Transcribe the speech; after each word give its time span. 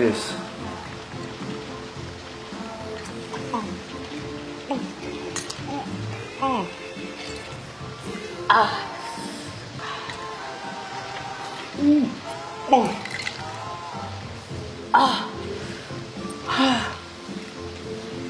Cheers. 0.00 0.32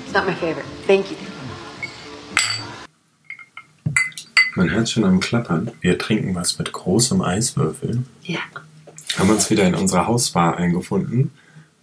It's 0.03 0.13
not 0.13 0.27
my 0.27 0.35
favorite. 0.35 0.67
Thank 0.89 1.13
you. 1.13 1.17
Man 4.57 4.71
hört 4.71 4.89
schon 4.89 5.05
am 5.05 5.21
Klappern. 5.21 5.71
Wir 5.81 5.97
trinken 5.99 6.35
was 6.35 6.59
mit 6.59 6.73
großem 6.73 7.23
Eiswürfel. 7.23 8.03
Ja. 8.25 8.41
Haben 9.17 9.31
uns 9.31 9.49
wieder 9.51 9.69
in 9.69 9.77
unserer 9.77 10.09
Hausbar 10.09 10.57
eingefunden 10.57 11.31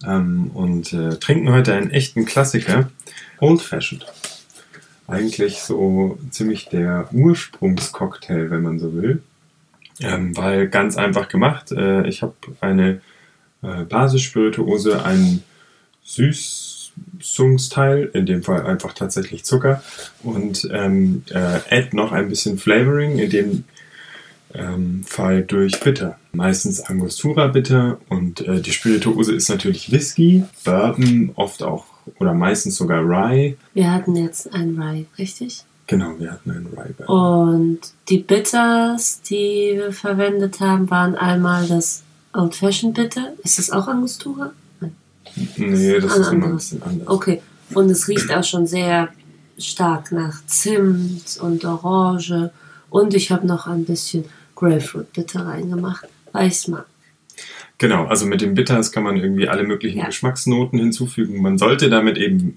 ähm, 0.08 0.50
und 0.54 0.92
äh, 0.92 1.16
trinken 1.16 1.50
heute 1.50 1.74
einen 1.74 1.90
echten 1.90 2.24
Klassiker. 2.24 2.90
Old 3.40 3.62
Fashioned. 3.62 4.06
Eigentlich 5.06 5.60
so 5.60 6.18
ziemlich 6.30 6.68
der 6.68 7.08
Ursprungscocktail, 7.12 8.50
wenn 8.50 8.62
man 8.62 8.78
so 8.78 8.94
will. 8.94 9.22
Ähm, 10.00 10.36
weil 10.36 10.68
ganz 10.68 10.96
einfach 10.96 11.28
gemacht. 11.28 11.72
Äh, 11.72 12.06
ich 12.08 12.22
habe 12.22 12.34
eine 12.60 13.00
äh, 13.62 13.84
Basisspirituose, 13.84 15.04
einen 15.04 15.42
Süßungsteil, 16.04 18.10
in 18.12 18.26
dem 18.26 18.42
Fall 18.42 18.66
einfach 18.66 18.92
tatsächlich 18.92 19.44
Zucker 19.44 19.82
und 20.22 20.68
ähm, 20.72 21.22
äh, 21.30 21.60
add 21.70 21.88
noch 21.92 22.12
ein 22.12 22.28
bisschen 22.28 22.58
Flavoring, 22.58 23.18
in 23.18 23.30
dem 23.30 23.64
ähm, 24.54 25.04
Fall 25.06 25.42
durch 25.42 25.80
Bitter. 25.80 26.18
Meistens 26.32 26.80
Angostura 26.80 27.48
Bitter 27.48 27.98
und 28.08 28.40
äh, 28.40 28.60
die 28.60 28.72
Spirituose 28.72 29.34
ist 29.34 29.48
natürlich 29.48 29.92
Whisky, 29.92 30.44
Bourbon, 30.64 31.32
oft 31.34 31.62
auch 31.62 31.86
oder 32.18 32.34
meistens 32.34 32.76
sogar 32.76 33.02
Rye. 33.02 33.56
Wir 33.74 33.92
hatten 33.92 34.16
jetzt 34.16 34.52
ein 34.52 34.80
Rye, 34.80 35.06
richtig? 35.18 35.64
Genau, 35.86 36.18
wir 36.18 36.32
hatten 36.32 36.50
einen 36.50 36.66
Rye 36.66 36.92
Bourbon. 36.96 37.66
Und 37.66 37.80
die 38.08 38.18
Bitters, 38.18 39.20
die 39.22 39.72
wir 39.74 39.92
verwendet 39.92 40.60
haben, 40.60 40.90
waren 40.90 41.14
einmal 41.14 41.66
das 41.66 42.02
Old 42.32 42.54
Fashioned 42.54 42.94
Bitter. 42.94 43.32
Ist 43.42 43.58
das 43.58 43.70
auch 43.70 43.88
Angostura? 43.88 44.52
Nein. 44.80 44.94
Nee, 45.56 46.00
das 46.00 46.14
Ein 46.14 46.20
ist 46.20 46.32
immer 46.32 46.46
ein 46.46 46.54
bisschen 46.56 46.82
anders. 46.82 47.08
Okay. 47.08 47.42
Und 47.74 47.90
es 47.90 48.08
riecht 48.08 48.32
auch 48.32 48.44
schon 48.44 48.66
sehr 48.66 49.08
stark 49.58 50.12
nach 50.12 50.44
Zimt 50.46 51.38
und 51.40 51.64
Orange. 51.64 52.50
Und 52.90 53.14
ich 53.14 53.30
habe 53.30 53.46
noch 53.46 53.66
ein 53.66 53.84
bisschen 53.84 54.24
Grapefruit 54.54 55.12
Bitter 55.12 55.46
reingemacht, 55.46 56.06
weil 56.32 56.48
ich 56.48 56.54
es 56.54 56.68
mag. 56.68 56.86
Genau, 57.78 58.06
also 58.06 58.26
mit 58.26 58.40
dem 58.40 58.54
Bitters 58.54 58.90
kann 58.90 59.04
man 59.04 59.16
irgendwie 59.16 59.48
alle 59.48 59.62
möglichen 59.62 59.98
Ja. 59.98 60.06
Geschmacksnoten 60.06 60.80
hinzufügen. 60.80 61.40
Man 61.40 61.58
sollte 61.58 61.88
damit 61.88 62.18
eben 62.18 62.56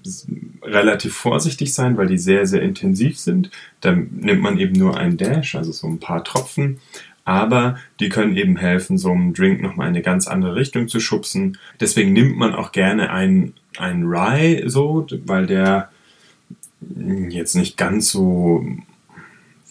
relativ 0.62 1.14
vorsichtig 1.14 1.72
sein, 1.74 1.96
weil 1.96 2.08
die 2.08 2.18
sehr, 2.18 2.44
sehr 2.44 2.62
intensiv 2.62 3.20
sind. 3.20 3.50
Dann 3.80 4.08
nimmt 4.20 4.42
man 4.42 4.58
eben 4.58 4.72
nur 4.72 4.96
einen 4.96 5.16
Dash, 5.16 5.54
also 5.54 5.70
so 5.70 5.86
ein 5.86 6.00
paar 6.00 6.24
Tropfen. 6.24 6.78
Aber 7.24 7.76
die 8.00 8.08
können 8.08 8.36
eben 8.36 8.56
helfen, 8.56 8.98
so 8.98 9.12
einen 9.12 9.32
Drink 9.32 9.62
nochmal 9.62 9.86
in 9.86 9.94
eine 9.94 10.02
ganz 10.02 10.26
andere 10.26 10.56
Richtung 10.56 10.88
zu 10.88 10.98
schubsen. 10.98 11.56
Deswegen 11.80 12.12
nimmt 12.12 12.36
man 12.36 12.52
auch 12.52 12.72
gerne 12.72 13.10
einen, 13.10 13.54
einen 13.78 14.04
Rye 14.04 14.68
so, 14.68 15.06
weil 15.24 15.46
der 15.46 15.90
jetzt 17.28 17.54
nicht 17.54 17.76
ganz 17.76 18.10
so, 18.10 18.66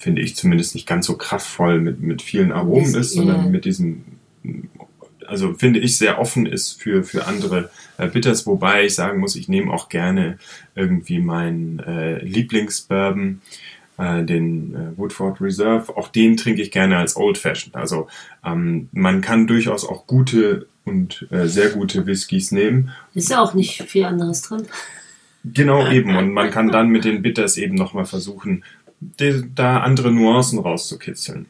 finde 0.01 0.21
ich 0.21 0.35
zumindest 0.35 0.75
nicht 0.75 0.87
ganz 0.87 1.05
so 1.05 1.15
kraftvoll 1.15 1.79
mit, 1.79 2.01
mit 2.01 2.21
vielen 2.21 2.51
Aromen 2.51 2.95
Ist- 2.95 3.13
sondern 3.13 3.45
ja. 3.45 3.49
mit 3.49 3.65
diesem 3.65 4.03
also 5.27 5.53
finde 5.53 5.79
ich 5.79 5.97
sehr 5.97 6.19
offen 6.19 6.45
ist 6.45 6.81
für, 6.81 7.03
für 7.03 7.25
andere 7.25 7.69
äh, 7.97 8.07
Bitters, 8.07 8.45
wobei 8.45 8.85
ich 8.85 8.95
sagen 8.95 9.19
muss, 9.21 9.37
ich 9.37 9.47
nehme 9.47 9.71
auch 9.71 9.87
gerne 9.87 10.37
irgendwie 10.75 11.19
meinen 11.19 11.79
äh, 11.79 12.19
Lieblingsbourbon, 12.23 13.41
äh, 13.97 14.23
den 14.25 14.75
äh, 14.75 14.97
Woodford 14.97 15.39
Reserve, 15.39 15.95
auch 15.95 16.09
den 16.09 16.35
trinke 16.35 16.61
ich 16.61 16.71
gerne 16.71 16.97
als 16.97 17.15
Old 17.15 17.37
Fashioned. 17.37 17.75
Also 17.77 18.07
ähm, 18.43 18.89
man 18.91 19.21
kann 19.21 19.47
durchaus 19.47 19.87
auch 19.87 20.05
gute 20.05 20.67
und 20.83 21.27
äh, 21.31 21.47
sehr 21.47 21.69
gute 21.69 22.05
Whiskys 22.05 22.51
nehmen. 22.51 22.91
Ist 23.13 23.29
ja 23.29 23.41
auch 23.41 23.53
nicht 23.53 23.83
viel 23.83 24.03
anderes 24.03 24.41
drin. 24.41 24.65
Genau 25.45 25.89
eben. 25.89 26.15
Und 26.17 26.33
man 26.33 26.49
kann 26.51 26.71
dann 26.71 26.89
mit 26.89 27.05
den 27.05 27.21
Bitters 27.21 27.57
eben 27.57 27.75
nochmal 27.75 28.05
versuchen, 28.05 28.63
da 29.55 29.79
andere 29.79 30.11
Nuancen 30.11 30.59
rauszukitzeln. 30.59 31.47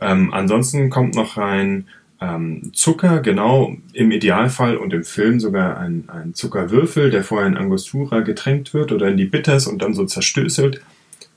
Ähm, 0.00 0.32
ansonsten 0.32 0.90
kommt 0.90 1.14
noch 1.14 1.36
rein 1.36 1.86
ähm, 2.20 2.70
Zucker, 2.72 3.20
genau 3.20 3.76
im 3.92 4.10
Idealfall 4.12 4.76
und 4.76 4.92
im 4.92 5.04
Film 5.04 5.40
sogar 5.40 5.78
ein, 5.78 6.04
ein 6.08 6.34
Zuckerwürfel, 6.34 7.10
der 7.10 7.24
vorher 7.24 7.48
in 7.48 7.56
Angostura 7.56 8.20
getränkt 8.20 8.74
wird 8.74 8.92
oder 8.92 9.08
in 9.08 9.16
die 9.16 9.24
Bitters 9.24 9.66
und 9.66 9.82
dann 9.82 9.94
so 9.94 10.04
zerstößelt. 10.04 10.80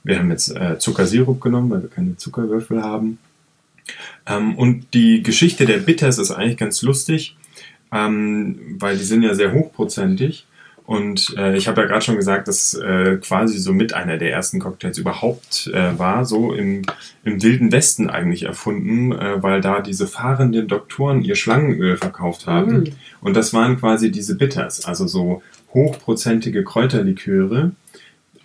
Wir 0.04 0.18
haben 0.18 0.30
jetzt 0.30 0.54
äh, 0.56 0.78
Zuckersirup 0.78 1.40
genommen, 1.40 1.70
weil 1.70 1.82
wir 1.82 1.90
keine 1.90 2.16
Zuckerwürfel 2.16 2.82
haben. 2.82 3.18
Ähm, 4.26 4.54
und 4.56 4.94
die 4.94 5.22
Geschichte 5.22 5.66
der 5.66 5.78
Bitters 5.78 6.18
ist 6.18 6.30
eigentlich 6.30 6.58
ganz 6.58 6.82
lustig, 6.82 7.36
ähm, 7.92 8.76
weil 8.78 8.96
die 8.96 9.04
sind 9.04 9.22
ja 9.22 9.34
sehr 9.34 9.52
hochprozentig. 9.52 10.46
Und 10.86 11.34
äh, 11.36 11.56
ich 11.56 11.66
habe 11.66 11.80
ja 11.80 11.88
gerade 11.88 12.04
schon 12.04 12.14
gesagt, 12.14 12.46
dass 12.46 12.72
äh, 12.74 13.16
quasi 13.16 13.58
so 13.58 13.72
mit 13.72 13.92
einer 13.92 14.18
der 14.18 14.30
ersten 14.30 14.60
Cocktails 14.60 14.98
überhaupt 14.98 15.68
äh, 15.74 15.98
war, 15.98 16.24
so 16.24 16.52
im, 16.52 16.82
im 17.24 17.42
wilden 17.42 17.72
Westen 17.72 18.08
eigentlich 18.08 18.44
erfunden, 18.44 19.10
äh, 19.10 19.42
weil 19.42 19.60
da 19.60 19.80
diese 19.80 20.06
fahrenden 20.06 20.68
Doktoren 20.68 21.22
ihr 21.22 21.34
Schlangenöl 21.34 21.96
verkauft 21.96 22.46
haben. 22.46 22.78
Mm. 22.78 22.84
Und 23.20 23.36
das 23.36 23.52
waren 23.52 23.80
quasi 23.80 24.12
diese 24.12 24.36
Bitters, 24.36 24.84
also 24.84 25.08
so 25.08 25.42
hochprozentige 25.74 26.62
Kräuterliköre. 26.62 27.72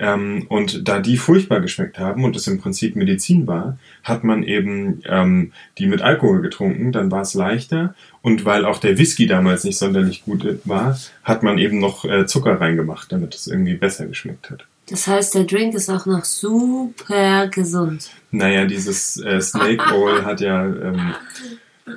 Ähm, 0.02 0.48
und 0.50 0.88
da 0.88 1.00
die 1.00 1.16
furchtbar 1.16 1.62
geschmeckt 1.62 2.00
haben 2.00 2.24
und 2.24 2.36
es 2.36 2.48
im 2.48 2.60
Prinzip 2.60 2.96
Medizin 2.96 3.46
war, 3.46 3.78
hat 4.04 4.24
man 4.24 4.42
eben 4.42 5.04
ähm, 5.06 5.52
die 5.78 5.86
mit 5.86 6.02
Alkohol 6.02 6.42
getrunken, 6.42 6.92
dann 6.92 7.12
war 7.12 7.22
es 7.22 7.36
leichter. 7.36 7.94
Und 8.24 8.44
weil 8.44 8.66
auch 8.66 8.80
der 8.80 8.98
Whisky 8.98 9.28
damals 9.28 9.64
nicht 9.64 9.78
sonderlich 9.78 10.24
gut 10.26 10.44
war, 10.66 10.98
hat 11.24 11.44
man 11.44 11.60
eben 11.60 11.78
noch 11.78 12.04
äh, 12.04 12.26
Zucker 12.26 12.60
reingemacht, 12.60 13.12
damit 13.12 13.36
es 13.36 13.46
irgendwie 13.46 13.76
besser 13.76 14.08
geschmeckt 14.08 14.50
hat. 14.50 14.66
Das 14.90 15.06
heißt, 15.06 15.36
der 15.36 15.44
Drink 15.44 15.76
ist 15.76 15.90
auch 15.90 16.08
noch 16.08 16.26
super 16.26 17.48
gesund. 17.48 18.10
Naja, 18.32 18.66
dieses 18.66 19.18
äh, 19.18 19.40
Snake 19.40 19.84
Oil 19.96 20.26
hat 20.26 20.42
ja 20.42 20.66
ähm, 20.66 21.14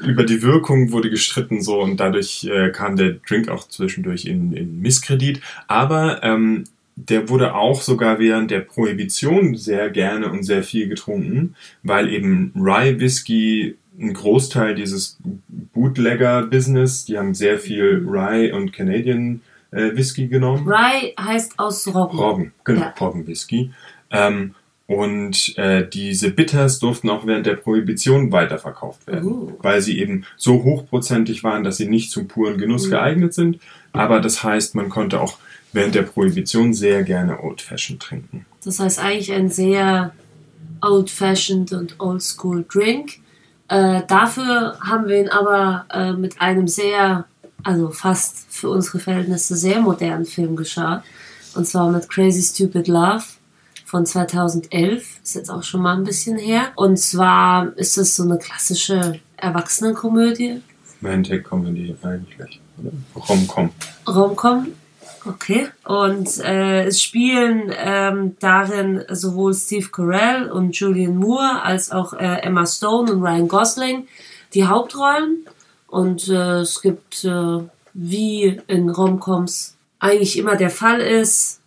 über 0.03 0.25
die 0.25 0.43
Wirkung 0.43 0.93
wurde 0.93 1.09
gestritten 1.09 1.63
so 1.63 1.81
und 1.81 1.99
dadurch 1.99 2.45
äh, 2.45 2.71
kam 2.71 2.97
der 2.97 3.15
Drink 3.27 3.49
auch 3.49 3.67
zwischendurch 3.67 4.27
in, 4.27 4.53
in 4.53 4.81
Misskredit. 4.81 5.41
Aber 5.69 6.23
ähm, 6.23 6.65
der 6.97 7.29
wurde 7.29 7.55
auch 7.55 7.83
sogar 7.83 8.19
während 8.19 8.51
der 8.51 8.61
Prohibition 8.61 9.57
sehr 9.57 9.91
gerne 9.91 10.31
und 10.31 10.45
sehr 10.45 10.63
viel 10.63 10.89
getrunken, 10.89 11.57
weil 11.83 12.13
eben 12.13 12.53
Rye 12.57 12.99
Whisky 13.01 13.77
ein 13.99 14.13
Großteil 14.13 14.75
dieses 14.75 15.19
Bootlegger-Business, 15.73 17.05
die 17.05 17.19
haben 17.19 17.35
sehr 17.35 17.59
viel 17.59 18.05
Rye 18.07 18.53
und 18.53 18.73
Canadian 18.73 19.41
äh, 19.71 19.95
Whisky 19.97 20.29
genommen. 20.29 20.67
Rye 20.69 21.13
heißt 21.19 21.59
aus 21.59 21.87
Roggen. 21.95 22.19
Roggen, 22.19 22.53
genau, 22.65 22.81
Ja. 22.83 22.95
Roggenwhisky. 23.01 23.71
Ähm, 24.11 24.55
und 24.87 25.57
äh, 25.57 25.89
diese 25.89 26.31
Bitters 26.31 26.79
durften 26.79 27.09
auch 27.09 27.27
während 27.27 27.47
der 27.47 27.55
Prohibition 27.55 28.31
weiterverkauft 28.33 29.07
werden, 29.07 29.27
Uh. 29.33 29.53
weil 29.63 29.81
sie 29.81 29.99
eben 29.99 30.25
so 30.37 30.63
hochprozentig 30.63 31.43
waren, 31.43 31.65
dass 31.65 31.79
sie 31.79 31.89
nicht 31.89 32.11
zum 32.11 32.29
puren 32.29 32.59
Genuss 32.59 32.87
Mhm. 32.87 32.91
geeignet 32.91 33.33
sind. 33.35 33.59
Aber 33.93 34.21
das 34.21 34.45
heißt, 34.45 34.75
man 34.75 34.91
konnte 34.91 35.21
auch 35.21 35.39
während 35.75 35.95
der 35.95 36.03
Prohibition 36.03 36.73
sehr 36.73 37.03
gerne 37.03 37.43
Old 37.43 37.61
Fashioned 37.61 38.01
trinken. 38.01 38.47
Das 38.65 38.79
heißt 38.81 38.99
eigentlich 38.99 39.33
ein 39.33 39.51
sehr 39.51 40.13
old-fashioned 40.81 41.73
und 41.73 42.01
oldschool 42.01 42.65
Drink. 42.71 43.19
Äh, 43.69 44.03
dafür 44.07 44.79
haben 44.81 45.09
wir 45.09 45.21
ihn 45.21 45.29
aber 45.29 45.87
äh, 45.91 46.13
mit 46.13 46.41
einem 46.41 46.69
sehr, 46.69 47.27
also 47.63 47.91
fast 47.91 48.47
für 48.51 48.71
unsere 48.71 48.99
Verhältnisse 48.99 49.57
sehr 49.57 49.81
modernen 49.81 50.27
Film 50.27 50.57
geschaut. 50.57 51.03
Und 51.55 51.67
zwar 51.67 51.91
mit 51.91 52.09
Crazy 52.09 52.43
Stupid 52.43 52.89
Love 52.89 53.25
von 53.85 54.05
2011. 54.05 55.21
Ist 55.23 55.35
jetzt 55.35 55.51
auch 55.51 55.63
schon 55.63 55.83
mal 55.83 55.97
ein 55.97 56.05
bisschen 56.05 56.37
her. 56.37 56.73
Und 56.77 56.99
zwar 56.99 57.77
ist 57.77 57.97
es 57.97 58.17
so 58.17 58.25
eine 58.25 58.39
klassische 58.39 59.21
Erwachsenenkomödie. 59.37 60.61
Romantic 61.03 61.45
Comedy 61.45 61.95
eigentlich, 62.03 62.61
oder? 62.79 62.93
Rom-Com. 63.15 63.71
Romcom. 64.07 64.69
Okay. 65.27 65.69
Und 65.85 66.39
äh, 66.41 66.85
es 66.87 67.03
spielen 67.03 67.73
ähm, 67.77 68.37
darin 68.41 69.05
sowohl 69.09 69.55
Steve 69.55 69.89
Carell 69.91 70.51
und 70.51 70.77
Julian 70.77 71.17
Moore 71.17 71.63
als 71.63 71.91
auch 71.91 72.13
äh, 72.13 72.43
Emma 72.43 72.67
Stone 72.67 73.11
und 73.13 73.23
Ryan 73.23 73.49
Gosling 73.49 74.09
die 74.53 74.67
Hauptrollen. 74.67 75.47
Und 75.89 76.29
äh, 76.29 76.61
es 76.61 76.83
gibt, 76.83 77.25
äh, 77.25 77.61
wie 77.95 78.61
in 78.67 78.91
Romcoms 78.91 79.77
eigentlich 79.99 80.39
immer 80.39 80.57
der 80.57 80.71
Fall 80.71 81.01
ist, 81.01 81.61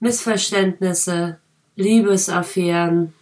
Missverständnisse, 0.00 1.38
Liebesaffären 1.76 3.12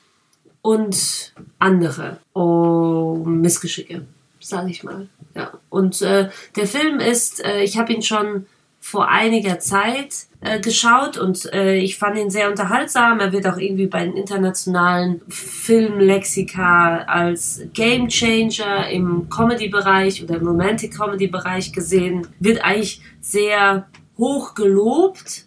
und 0.62 1.32
andere 1.58 2.18
oh, 2.34 3.22
Missgeschicke, 3.24 4.04
sage 4.40 4.70
ich 4.70 4.82
mal. 4.82 5.08
Ja. 5.34 5.52
Und 5.70 6.02
äh, 6.02 6.28
der 6.56 6.66
Film 6.66 6.98
ist, 7.00 7.44
äh, 7.44 7.62
ich 7.62 7.78
habe 7.78 7.92
ihn 7.92 8.02
schon 8.02 8.46
vor 8.90 9.08
einiger 9.08 9.58
Zeit 9.58 10.28
äh, 10.40 10.60
geschaut 10.60 11.18
und 11.18 11.52
äh, 11.52 11.76
ich 11.76 11.98
fand 11.98 12.16
ihn 12.16 12.30
sehr 12.30 12.48
unterhaltsam. 12.48 13.20
Er 13.20 13.32
wird 13.32 13.46
auch 13.46 13.58
irgendwie 13.58 13.86
bei 13.86 14.02
den 14.02 14.14
internationalen 14.14 15.20
Filmlexika 15.28 17.00
als 17.06 17.60
Game 17.74 18.08
Changer 18.08 18.88
im 18.88 19.28
Comedy-Bereich 19.28 20.22
oder 20.22 20.36
im 20.36 20.46
Romantic-Comedy-Bereich 20.48 21.74
gesehen. 21.74 22.28
Wird 22.40 22.64
eigentlich 22.64 23.02
sehr 23.20 23.86
hoch 24.16 24.54
gelobt, 24.54 25.44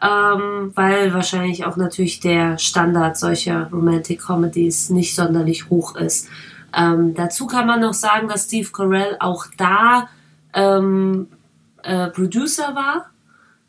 ähm, 0.00 0.70
weil 0.76 1.12
wahrscheinlich 1.12 1.64
auch 1.64 1.76
natürlich 1.76 2.20
der 2.20 2.56
Standard 2.58 3.16
solcher 3.16 3.68
Romantic 3.72 4.20
Comedies 4.20 4.90
nicht 4.90 5.16
sonderlich 5.16 5.70
hoch 5.70 5.96
ist. 5.96 6.28
Ähm, 6.72 7.14
dazu 7.14 7.48
kann 7.48 7.66
man 7.66 7.80
noch 7.80 7.94
sagen, 7.94 8.28
dass 8.28 8.44
Steve 8.44 8.68
Carell 8.70 9.16
auch 9.18 9.46
da 9.56 10.08
ähm, 10.54 11.26
äh, 11.86 12.08
Producer 12.10 12.74
war. 12.74 13.10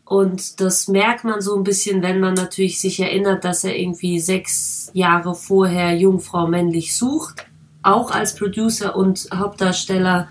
Und 0.06 0.62
das 0.62 0.88
merkt 0.88 1.26
man 1.26 1.42
so 1.42 1.56
ein 1.58 1.64
bisschen, 1.64 2.02
wenn 2.02 2.20
man 2.20 2.34
natürlich 2.34 2.80
sich 2.80 3.00
erinnert, 3.00 3.44
dass 3.44 3.64
er 3.64 3.78
irgendwie 3.78 4.20
sechs 4.20 4.90
Jahre 4.94 5.36
vorher 5.36 5.98
Jungfrau 5.98 6.48
männlich 6.48 6.96
sucht, 6.96 7.46
auch 7.84 8.12
als 8.12 8.36
Producer 8.36 8.96
und 8.96 9.28
Hauptdarsteller 9.34 10.30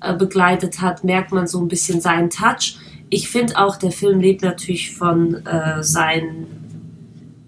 äh, 0.00 0.14
begleitet 0.14 0.80
hat, 0.80 1.04
merkt 1.04 1.32
man 1.32 1.46
so 1.46 1.60
ein 1.60 1.68
bisschen 1.68 2.00
seinen 2.00 2.28
Touch. 2.28 2.76
Ich 3.08 3.30
finde 3.30 3.58
auch, 3.58 3.76
der 3.76 3.92
Film 3.92 4.20
lebt 4.20 4.42
natürlich 4.42 4.94
von 4.94 5.46
äh, 5.46 5.82
seinen, 5.82 6.46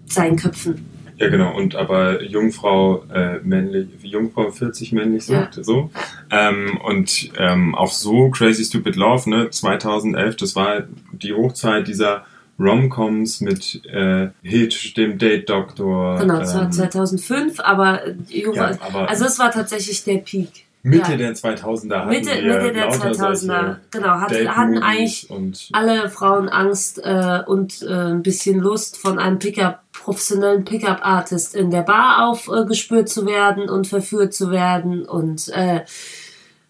seinen 0.05 0.37
Köpfen. 0.37 0.96
Ja, 1.17 1.29
genau. 1.29 1.55
Und 1.55 1.75
aber 1.75 2.23
Jungfrau 2.23 3.03
äh, 3.13 3.39
männlich, 3.43 3.87
Jungfrau 4.03 4.51
40 4.51 4.91
männlich 4.91 5.25
sagt, 5.25 5.57
ja. 5.57 5.63
so. 5.63 5.89
Ähm, 6.29 6.79
und 6.83 7.31
ähm, 7.37 7.73
auch 7.73 7.91
so 7.91 8.29
Crazy 8.29 8.63
Stupid 8.63 8.95
Love, 8.95 9.29
ne, 9.29 9.49
2011, 9.49 10.35
das 10.37 10.55
war 10.55 10.83
die 11.11 11.33
Hochzeit 11.33 11.87
dieser 11.87 12.25
Romcoms 12.59 13.41
mit 13.41 13.83
äh, 13.85 14.29
Hitch, 14.43 14.93
dem 14.95 15.17
Date 15.17 15.49
Doktor. 15.49 16.19
Genau, 16.19 16.39
das 16.39 16.55
war 16.55 16.63
ähm, 16.63 16.71
2005, 16.71 17.59
aber, 17.61 18.01
Jungfrau, 18.29 18.63
ja, 18.63 18.77
aber 18.79 19.09
also 19.09 19.25
es 19.25 19.39
war 19.39 19.51
tatsächlich 19.51 20.03
der 20.03 20.17
Peak. 20.17 20.66
Mitte 20.87 21.11
ja. 21.11 21.17
der 21.17 21.35
2000er 21.35 21.97
hatten 21.97 22.09
Mitte, 22.09 22.31
wir 22.31 22.61
Mitte 22.61 22.71
der 22.71 22.91
2000er, 22.91 23.75
genau, 23.91 24.07
hatten, 24.07 24.55
hatten 24.55 24.77
eigentlich 24.77 25.29
alle 25.73 26.09
Frauen 26.09 26.47
Angst 26.47 26.99
äh, 27.03 27.41
und 27.45 27.81
äh, 27.81 28.13
ein 28.13 28.23
bisschen 28.23 28.59
Lust 28.59 28.97
von 28.97 29.19
einem 29.19 29.37
Pickup, 29.37 29.79
professionellen 29.91 30.63
Pickup-Artist 30.63 31.55
in 31.55 31.71
der 31.71 31.81
Bar 31.81 32.29
aufgespürt 32.29 33.03
äh, 33.03 33.05
zu 33.05 33.25
werden 33.25 33.69
und 33.69 33.87
verführt 33.87 34.33
zu 34.33 34.49
werden 34.49 35.05
und 35.05 35.49
äh, 35.49 35.83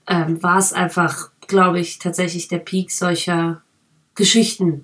ähm, 0.08 0.42
war 0.42 0.58
es 0.58 0.74
einfach, 0.74 1.30
glaube 1.46 1.80
ich, 1.80 2.00
tatsächlich 2.00 2.48
der 2.48 2.60
Peak 2.60 2.92
solcher 2.92 3.62
Geschichten, 4.16 4.84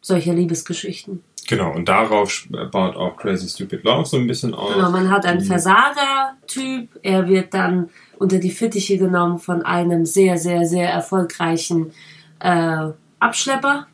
solcher 0.00 0.32
Liebesgeschichten. 0.32 1.24
Genau, 1.50 1.72
und 1.72 1.88
darauf 1.88 2.46
baut 2.70 2.94
auch 2.94 3.16
Crazy 3.16 3.48
Stupid 3.48 3.82
Love 3.82 4.04
so 4.04 4.16
ein 4.18 4.28
bisschen 4.28 4.54
auf. 4.54 4.72
Genau, 4.72 4.88
man 4.88 5.10
hat 5.10 5.26
einen 5.26 5.40
Versager-Typ, 5.40 7.00
er 7.02 7.26
wird 7.26 7.52
dann 7.52 7.90
unter 8.18 8.38
die 8.38 8.52
Fittiche 8.52 8.98
genommen 8.98 9.40
von 9.40 9.62
einem 9.62 10.06
sehr, 10.06 10.38
sehr, 10.38 10.64
sehr 10.64 10.88
erfolgreichen 10.88 11.90
äh, 12.38 12.90
Abschlepper. 13.18 13.88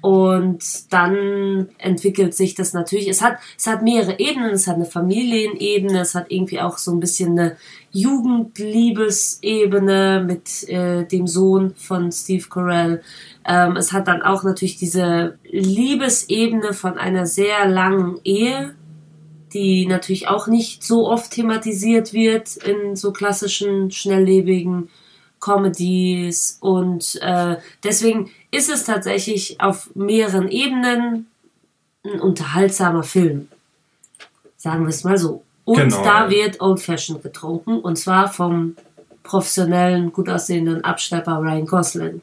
Und 0.00 0.92
dann 0.92 1.70
entwickelt 1.78 2.34
sich 2.34 2.54
das 2.54 2.72
natürlich. 2.72 3.08
Es 3.08 3.22
hat, 3.22 3.38
es 3.58 3.66
hat 3.66 3.82
mehrere 3.82 4.18
Ebenen. 4.18 4.50
Es 4.50 4.66
hat 4.66 4.76
eine 4.76 4.86
Familienebene. 4.86 6.00
Es 6.00 6.14
hat 6.14 6.30
irgendwie 6.30 6.60
auch 6.60 6.78
so 6.78 6.90
ein 6.92 7.00
bisschen 7.00 7.38
eine 7.38 7.58
Jugendliebesebene 7.92 10.24
mit 10.26 10.66
äh, 10.68 11.04
dem 11.04 11.26
Sohn 11.26 11.74
von 11.74 12.10
Steve 12.12 12.46
Carell. 12.48 13.02
Ähm, 13.46 13.76
es 13.76 13.92
hat 13.92 14.08
dann 14.08 14.22
auch 14.22 14.42
natürlich 14.42 14.76
diese 14.76 15.36
Liebesebene 15.44 16.72
von 16.72 16.96
einer 16.96 17.26
sehr 17.26 17.68
langen 17.68 18.18
Ehe 18.24 18.74
die 19.52 19.86
natürlich 19.86 20.28
auch 20.28 20.46
nicht 20.46 20.84
so 20.84 21.08
oft 21.08 21.32
thematisiert 21.32 22.12
wird 22.12 22.56
in 22.56 22.96
so 22.96 23.12
klassischen, 23.12 23.90
schnelllebigen 23.90 24.88
Comedies. 25.40 26.58
Und 26.60 27.18
äh, 27.22 27.56
deswegen 27.82 28.30
ist 28.50 28.70
es 28.70 28.84
tatsächlich 28.84 29.60
auf 29.60 29.90
mehreren 29.94 30.48
Ebenen 30.48 31.26
ein 32.04 32.20
unterhaltsamer 32.20 33.02
Film. 33.02 33.48
Sagen 34.56 34.82
wir 34.82 34.90
es 34.90 35.04
mal 35.04 35.18
so. 35.18 35.42
Und 35.64 35.78
genau, 35.78 36.02
da 36.02 36.24
ja. 36.24 36.30
wird 36.30 36.60
Old 36.60 36.80
Fashioned 36.80 37.22
getrunken 37.22 37.78
und 37.80 37.96
zwar 37.96 38.32
vom 38.32 38.76
professionellen, 39.22 40.12
gut 40.12 40.28
aussehenden 40.28 40.82
Abschlepper 40.84 41.38
Ryan 41.38 41.66
Gosling. 41.66 42.22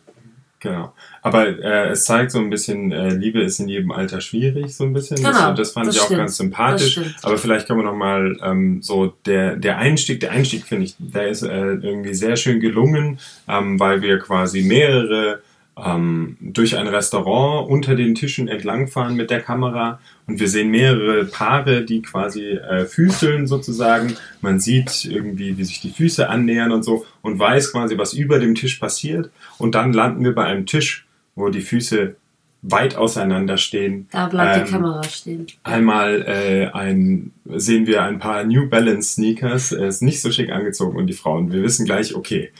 Genau. 0.60 0.94
Aber 1.22 1.48
äh, 1.48 1.90
es 1.90 2.06
zeigt 2.06 2.32
so 2.32 2.40
ein 2.40 2.50
bisschen, 2.50 2.92
äh, 2.92 3.10
Liebe 3.10 3.42
ist 3.42 3.60
in 3.60 3.68
jedem 3.68 3.92
Alter 3.92 4.22
schwierig, 4.22 4.76
so 4.76 4.86
ein 4.86 4.94
bisschen. 4.94 5.18
Genau, 5.18 5.50
das, 5.50 5.58
das 5.58 5.72
fand 5.72 5.88
das 5.88 5.96
ich 5.96 6.02
stimmt, 6.02 6.16
auch 6.16 6.22
ganz 6.24 6.38
sympathisch. 6.38 7.00
Aber 7.22 7.38
vielleicht 7.38 7.68
können 7.68 7.80
wir 7.80 7.86
nochmal 7.86 8.38
ähm, 8.42 8.82
so 8.82 9.14
der, 9.26 9.56
der 9.56 9.78
Einstieg, 9.78 10.20
der 10.20 10.32
Einstieg 10.32 10.66
finde 10.66 10.86
ich, 10.86 10.96
der 10.98 11.28
ist 11.28 11.44
äh, 11.44 11.74
irgendwie 11.74 12.16
sehr 12.16 12.38
schön 12.38 12.60
gelungen, 12.60 13.20
ähm, 13.48 13.80
weil 13.80 14.02
wir 14.02 14.18
quasi 14.18 14.64
mehrere 14.64 15.42
ähm, 15.84 16.38
durch 16.42 16.78
ein 16.78 16.88
Restaurant 16.88 17.70
unter 17.70 17.96
den 17.96 18.16
Tischen 18.16 18.48
entlangfahren 18.48 19.16
mit 19.16 19.30
der 19.30 19.42
Kamera 19.42 20.00
und 20.26 20.40
wir 20.40 20.48
sehen 20.48 20.70
mehrere 20.70 21.26
Paare, 21.26 21.86
die 21.86 22.02
quasi 22.02 22.46
äh, 22.46 22.86
füßeln 22.86 23.48
sozusagen. 23.48 24.16
Man 24.42 24.60
sieht 24.60 25.06
irgendwie, 25.06 25.58
wie 25.58 25.64
sich 25.64 25.80
die 25.80 25.92
Füße 25.92 26.30
annähern 26.30 26.72
und 26.72 26.84
so 26.84 27.06
und 27.22 27.40
weiß 27.40 27.72
quasi, 27.72 27.98
was 27.98 28.14
über 28.14 28.40
dem 28.40 28.56
Tisch 28.56 28.78
passiert. 28.78 29.30
Und 29.58 29.76
dann 29.76 29.94
landen 29.94 30.24
wir 30.24 30.34
bei 30.36 30.46
einem 30.46 30.66
Tisch, 30.66 31.06
wo 31.36 31.50
die 31.50 31.62
Füße 31.62 32.16
weit 32.64 32.96
auseinander 32.96 33.58
stehen. 33.58 34.08
Da 34.12 34.28
bleibt 34.28 34.58
ähm, 34.58 34.66
die 34.66 34.72
Kamera 34.72 35.04
stehen. 35.04 35.48
Einmal 35.64 36.24
äh, 36.28 36.68
ein, 36.74 37.32
sehen 37.46 37.88
wir 37.88 38.04
ein 38.04 38.20
paar 38.20 38.44
New 38.44 38.68
Balance 38.68 39.14
Sneakers, 39.14 39.72
er 39.72 39.88
ist 39.88 40.02
nicht 40.02 40.22
so 40.22 40.32
schick 40.32 40.52
angezogen 40.52 40.98
und 40.98 41.08
die 41.08 41.14
Frauen. 41.14 41.52
Wir 41.52 41.64
wissen 41.64 41.86
gleich, 41.86 42.16
okay, 42.16 42.52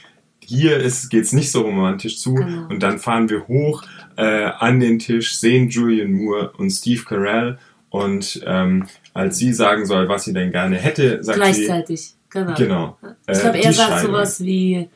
hier 0.48 0.78
geht 1.10 1.24
es 1.24 1.32
nicht 1.32 1.50
so 1.50 1.60
romantisch 1.60 2.18
zu. 2.18 2.34
Genau. 2.34 2.68
Und 2.68 2.82
dann 2.82 2.98
fahren 2.98 3.28
wir 3.28 3.46
hoch 3.48 3.82
äh, 4.16 4.22
an 4.22 4.80
den 4.80 4.98
Tisch, 4.98 5.36
sehen 5.36 5.68
Julian 5.68 6.12
Moore 6.12 6.52
und 6.56 6.70
Steve 6.70 7.02
Carell. 7.04 7.58
Und 7.90 8.42
ähm, 8.46 8.86
als 9.12 9.38
sie 9.38 9.52
sagen 9.52 9.84
soll, 9.84 10.08
was 10.08 10.24
sie 10.24 10.32
denn 10.32 10.50
gerne 10.50 10.76
hätte, 10.76 11.22
sagt 11.22 11.38
Gleichzeitig, 11.38 12.00
sie... 12.00 12.14
genau. 12.30 12.54
genau 12.54 12.98
ich 13.26 13.40
glaube, 13.40 13.58
äh, 13.58 13.62
er 13.62 13.72
sagt 13.72 13.90
Scheidung. 13.90 14.12
sowas 14.12 14.40
wie 14.42 14.88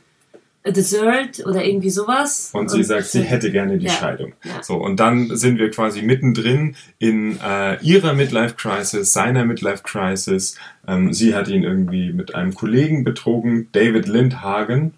a 0.65 0.71
Dessert 0.71 1.45
oder 1.45 1.65
irgendwie 1.65 1.91
sowas. 1.91 2.51
Und, 2.53 2.61
und 2.61 2.69
sie 2.71 2.85
sagt, 2.85 3.07
sie 3.07 3.23
hätte 3.23 3.51
gerne 3.51 3.79
die 3.79 3.87
ja. 3.87 3.93
Scheidung. 3.93 4.35
Ja. 4.45 4.63
So, 4.63 4.77
und 4.77 5.01
dann 5.01 5.37
sind 5.37 5.59
wir 5.59 5.71
quasi 5.71 6.03
mittendrin 6.03 6.77
in 6.99 7.39
äh, 7.41 7.83
ihrer 7.83 8.15
Midlife-Crisis, 8.15 9.13
seiner 9.13 9.45
Midlife-Crisis. 9.45 10.57
Ähm, 10.87 11.13
sie 11.13 11.35
hat 11.35 11.49
ihn 11.49 11.63
irgendwie 11.63 12.13
mit 12.13 12.35
einem 12.35 12.55
Kollegen 12.55 13.05
betrogen, 13.05 13.69
David 13.73 14.07
Lindhagen, 14.07 14.95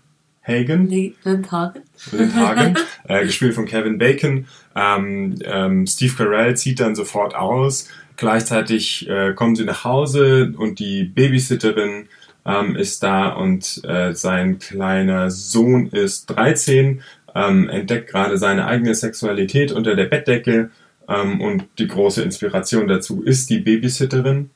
Hagen. 0.46 0.88
Lindhagen. 1.24 1.82
Lindhagen, 2.12 2.76
äh, 3.08 3.24
gespielt 3.24 3.54
von 3.54 3.66
Kevin 3.66 3.98
Bacon. 3.98 4.46
Ähm, 4.76 5.36
ähm, 5.44 5.86
Steve 5.86 6.14
Carell 6.14 6.56
zieht 6.56 6.80
dann 6.80 6.94
sofort 6.94 7.34
aus. 7.34 7.88
Gleichzeitig 8.16 9.08
äh, 9.08 9.32
kommen 9.32 9.56
sie 9.56 9.64
nach 9.64 9.84
Hause 9.84 10.52
und 10.56 10.78
die 10.78 11.04
Babysitterin 11.04 12.08
ähm, 12.46 12.76
ist 12.76 13.02
da 13.02 13.28
und 13.30 13.82
äh, 13.84 14.14
sein 14.14 14.58
kleiner 14.58 15.30
Sohn 15.30 15.88
ist 15.88 16.26
13, 16.26 17.02
ähm, 17.34 17.68
entdeckt 17.68 18.10
gerade 18.10 18.38
seine 18.38 18.66
eigene 18.66 18.94
Sexualität 18.94 19.72
unter 19.72 19.96
der 19.96 20.04
Bettdecke 20.04 20.70
ähm, 21.08 21.40
und 21.40 21.64
die 21.78 21.88
große 21.88 22.22
Inspiration 22.22 22.86
dazu 22.86 23.22
ist 23.22 23.50
die 23.50 23.58
Babysitterin. 23.58 24.50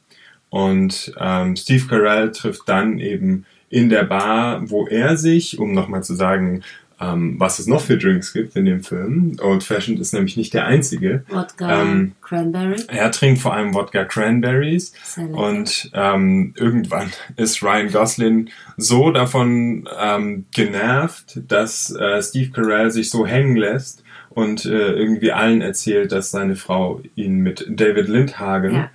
Und 0.51 1.13
ähm, 1.19 1.57
Steve 1.57 1.87
Carell 1.89 2.33
trifft 2.33 2.69
dann 2.69 2.99
eben 2.99 3.45
in 3.71 3.89
der 3.89 4.05
Bar, 4.05 4.71
wo 4.71 4.87
er 4.87 5.17
sich, 5.17 5.59
um 5.59 5.73
nochmal 5.73 6.03
zu 6.03 6.15
sagen, 6.15 6.63
ähm, 7.01 7.37
was 7.39 7.59
es 7.59 7.67
noch 7.67 7.81
für 7.81 7.97
Drinks 7.97 8.33
gibt 8.33 8.57
in 8.57 8.65
dem 8.65 8.83
Film. 8.83 9.37
Old 9.41 9.63
Fashioned 9.63 10.01
ist 10.01 10.13
nämlich 10.13 10.37
nicht 10.37 10.53
der 10.53 10.67
einzige. 10.67 11.23
Wodka 11.29 11.83
ähm, 11.83 12.13
Cranberry. 12.23 12.83
Er 12.89 13.11
trinkt 13.13 13.41
vor 13.41 13.55
allem 13.55 13.75
Wodka 13.75 14.05
Cranberries. 14.05 14.93
Und 15.33 15.91
ähm, 15.95 16.55
irgendwann 16.57 17.13
ist 17.37 17.63
Ryan 17.63 17.93
Gosling 17.93 18.51
so 18.77 19.11
davon 19.11 19.89
ähm, 20.01 20.47
genervt, 20.53 21.41
dass 21.47 21.95
äh, 21.95 22.21
Steve 22.23 22.51
Carell 22.51 22.91
sich 22.91 23.11
so 23.11 23.27
hängen 23.27 23.57
lässt 23.57 24.03
und 24.31 24.65
äh, 24.65 24.93
irgendwie 24.93 25.33
allen 25.33 25.63
erzählt, 25.63 26.13
dass 26.13 26.31
seine 26.31 26.57
Frau 26.57 27.01
ihn 27.15 27.39
mit 27.39 27.65
David 27.69 28.09
Lindhagen 28.09 28.75
ja. 28.75 28.91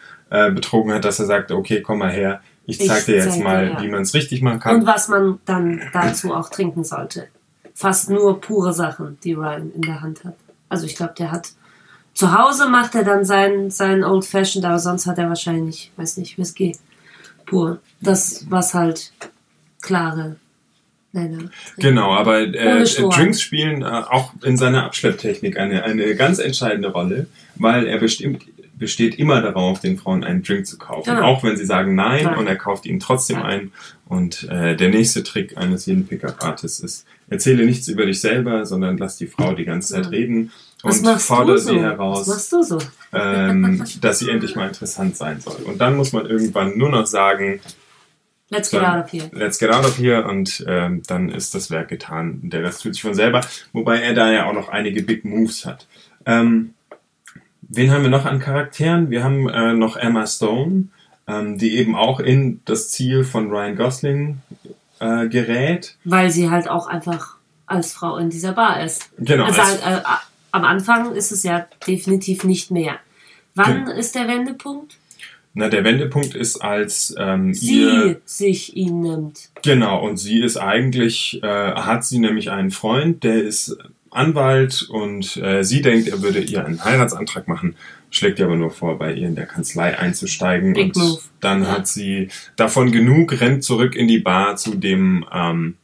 äh, 0.48 0.52
betrogen 0.52 0.94
hat, 0.94 1.06
dass 1.06 1.20
er 1.20 1.26
sagt, 1.26 1.52
okay, 1.52 1.82
komm 1.82 2.00
mal 2.00 2.12
her, 2.12 2.42
ich 2.66 2.80
zeig 2.86 3.06
dir 3.06 3.18
jetzt 3.18 3.40
mal, 3.40 3.70
ja. 3.70 3.82
wie 3.82 3.90
man 3.90 4.04
es 4.04 4.14
richtig 4.14 4.42
machen 4.42 4.60
kann. 4.60 4.78
Und 4.78 4.86
was 4.86 5.08
man 5.08 5.40
dann 5.46 5.82
dazu 5.92 6.34
auch 6.34 6.50
trinken 6.50 6.84
sollte. 6.84 7.28
Fast 7.74 8.10
nur 8.10 8.40
pure 8.40 8.74
Sachen, 8.74 9.18
die 9.24 9.34
Ryan 9.34 9.72
in 9.74 9.82
der 9.82 10.02
Hand 10.02 10.24
hat. 10.24 10.36
Also 10.70 10.86
ich 10.86 10.96
glaube, 10.96 11.14
der 11.18 11.32
hat 11.32 11.50
zu 12.14 12.38
Hause 12.38 12.70
macht 12.70 12.94
er 12.94 13.04
dann 13.04 13.26
seinen, 13.26 13.72
seinen 13.72 14.04
Old 14.04 14.24
Fashioned, 14.24 14.66
aber 14.66 14.78
sonst 14.78 15.08
hat 15.08 15.18
er 15.18 15.30
wahrscheinlich, 15.30 15.92
weiß 15.98 16.18
nicht, 16.18 16.38
Whisky 16.38 16.78
pur. 17.46 17.80
Das, 18.02 18.46
was 18.50 18.74
halt 18.74 19.12
klare 19.82 20.36
Nein, 21.16 21.52
Genau, 21.78 22.12
aber 22.12 22.42
äh, 22.42 22.84
Drinks 22.84 23.40
spielen 23.40 23.84
äh, 23.84 23.86
auch 23.86 24.34
in 24.42 24.58
seiner 24.58 24.84
Abschlepptechnik 24.86 25.60
eine, 25.60 25.84
eine 25.84 26.16
ganz 26.16 26.40
entscheidende 26.40 26.92
Rolle, 26.92 27.28
weil 27.54 27.86
er 27.86 28.00
bestimmt, 28.00 28.44
besteht 28.78 29.20
immer 29.20 29.42
darauf, 29.42 29.80
den 29.80 29.98
Frauen 29.98 30.24
einen 30.24 30.44
Drink 30.44 30.66
zu 30.66 30.78
kaufen. 30.78 31.16
Genau. 31.16 31.26
Auch 31.26 31.44
wenn 31.44 31.58
sie 31.58 31.66
sagen 31.66 31.96
nein, 31.96 32.26
nein, 32.26 32.38
und 32.38 32.48
er 32.48 32.56
kauft 32.56 32.86
ihnen 32.86 33.00
trotzdem 33.00 33.38
ja. 33.38 33.46
einen. 33.46 33.72
Und 34.08 34.44
äh, 34.50 34.76
der 34.76 34.90
nächste 34.90 35.24
Trick 35.24 35.58
eines 35.58 35.86
jeden 35.86 36.08
Pickup-Artists 36.08 36.80
ist, 36.80 37.06
erzähle 37.30 37.66
nichts 37.66 37.88
über 37.88 38.06
dich 38.06 38.20
selber, 38.20 38.66
sondern 38.66 38.98
lass 38.98 39.18
die 39.18 39.28
Frau 39.28 39.54
die 39.54 39.66
ganze 39.66 39.94
Zeit 39.94 40.12
reden 40.12 40.52
und 40.84 41.06
fordere 41.22 41.58
so? 41.60 41.74
sie 41.74 41.80
heraus, 41.80 42.50
so? 42.50 42.78
ähm, 43.14 43.84
dass 44.02 44.20
sie 44.20 44.30
endlich 44.30 44.56
mal 44.56 44.68
interessant 44.68 45.16
sein 45.16 45.40
soll. 45.40 45.62
Und 45.64 45.80
dann 45.80 45.96
muss 45.96 46.12
man 46.12 46.26
irgendwann 46.26 46.78
nur 46.78 46.90
noch 46.90 47.06
sagen, 47.06 47.62
Let's 48.50 48.70
get 48.70 48.84
out 48.84 49.04
of 49.04 49.12
here. 49.12 49.30
Let's 49.32 49.58
get 49.58 49.72
out 49.72 49.84
of 49.84 49.98
here 49.98 50.28
und 50.28 50.64
ähm, 50.68 51.02
dann 51.08 51.30
ist 51.30 51.56
das 51.56 51.72
Werk 51.72 51.88
getan. 51.88 52.42
Der 52.44 52.62
Rest 52.62 52.84
tut 52.84 52.94
sich 52.94 53.02
von 53.02 53.16
selber, 53.16 53.42
wobei 53.72 54.00
er 54.00 54.14
da 54.14 54.32
ja 54.32 54.46
auch 54.46 54.54
noch 54.54 54.70
einige 54.70 55.02
Big 55.02 55.26
Moves 55.26 55.66
hat. 55.66 55.88
Ähm, 56.26 56.76
wen 57.76 57.92
haben 57.92 58.04
wir 58.04 58.10
noch 58.10 58.26
an 58.26 58.40
Charakteren? 58.40 59.10
Wir 59.10 59.24
haben 59.24 59.50
äh, 59.50 59.74
noch 59.74 59.98
Emma 59.98 60.26
Stone, 60.28 60.86
ähm, 61.28 61.58
die 61.58 61.78
eben 61.78 61.96
auch 61.96 62.20
in 62.20 62.62
das 62.66 62.90
Ziel 62.90 63.24
von 63.24 63.50
Ryan 63.50 63.76
Gosling 63.76 64.38
äh, 65.00 65.28
gerät. 65.28 65.98
Weil 66.04 66.30
sie 66.30 66.50
halt 66.50 66.70
auch 66.70 66.88
einfach 66.88 67.38
als 67.66 67.94
Frau 67.94 68.18
in 68.18 68.30
dieser 68.30 68.54
Bar 68.54 68.84
ist. 68.84 69.10
Genau. 69.18 69.46
Also, 69.46 69.62
äh, 69.62 70.02
am 70.52 70.64
Anfang 70.66 71.14
ist 71.16 71.32
es 71.32 71.44
ja 71.44 71.68
definitiv 71.88 72.44
nicht 72.44 72.72
mehr. 72.72 73.00
Wann 73.56 73.88
okay. 73.88 74.00
ist 74.00 74.16
der 74.16 74.28
Wendepunkt? 74.28 74.98
Na, 75.56 75.70
der 75.70 75.84
Wendepunkt 75.84 76.34
ist, 76.34 76.58
als 76.58 77.14
ähm, 77.18 77.54
sie 77.54 78.18
sich 78.26 78.76
ihn 78.76 79.02
nimmt. 79.02 79.50
Genau, 79.64 80.04
und 80.04 80.18
sie 80.18 80.42
ist 80.42 80.58
eigentlich, 80.58 81.42
äh, 81.44 81.74
hat 81.74 82.04
sie 82.06 82.18
nämlich 82.18 82.50
einen 82.50 82.72
Freund, 82.72 83.24
der 83.24 83.44
ist 83.44 83.78
Anwalt 84.16 84.84
und 84.90 85.38
äh, 85.38 85.64
sie 85.64 85.82
denkt, 85.82 86.08
er 86.08 86.22
würde 86.22 86.40
ihr 86.40 86.66
einen 86.66 86.84
Heiratsantrag 86.84 87.48
machen, 87.48 87.76
schlägt 88.10 88.40
ihr 88.40 88.46
aber 88.46 88.56
nur 88.56 88.72
vor, 88.72 88.98
bei 88.98 89.14
ihr 89.14 89.28
in 89.28 89.36
der 89.36 89.46
Kanzlei 89.46 89.98
einzusteigen. 89.98 90.74
Big 90.74 90.96
und 90.96 90.98
move. 90.98 91.22
dann 91.40 91.68
hat 91.68 91.88
sie 91.88 92.30
davon 92.56 92.92
genug, 92.92 93.40
rennt 93.40 93.64
zurück 93.64 93.96
in 93.96 94.08
die 94.08 94.20
Bar 94.20 94.56
zu 94.56 94.76
dem, 94.76 95.26
ähm, 95.34 95.76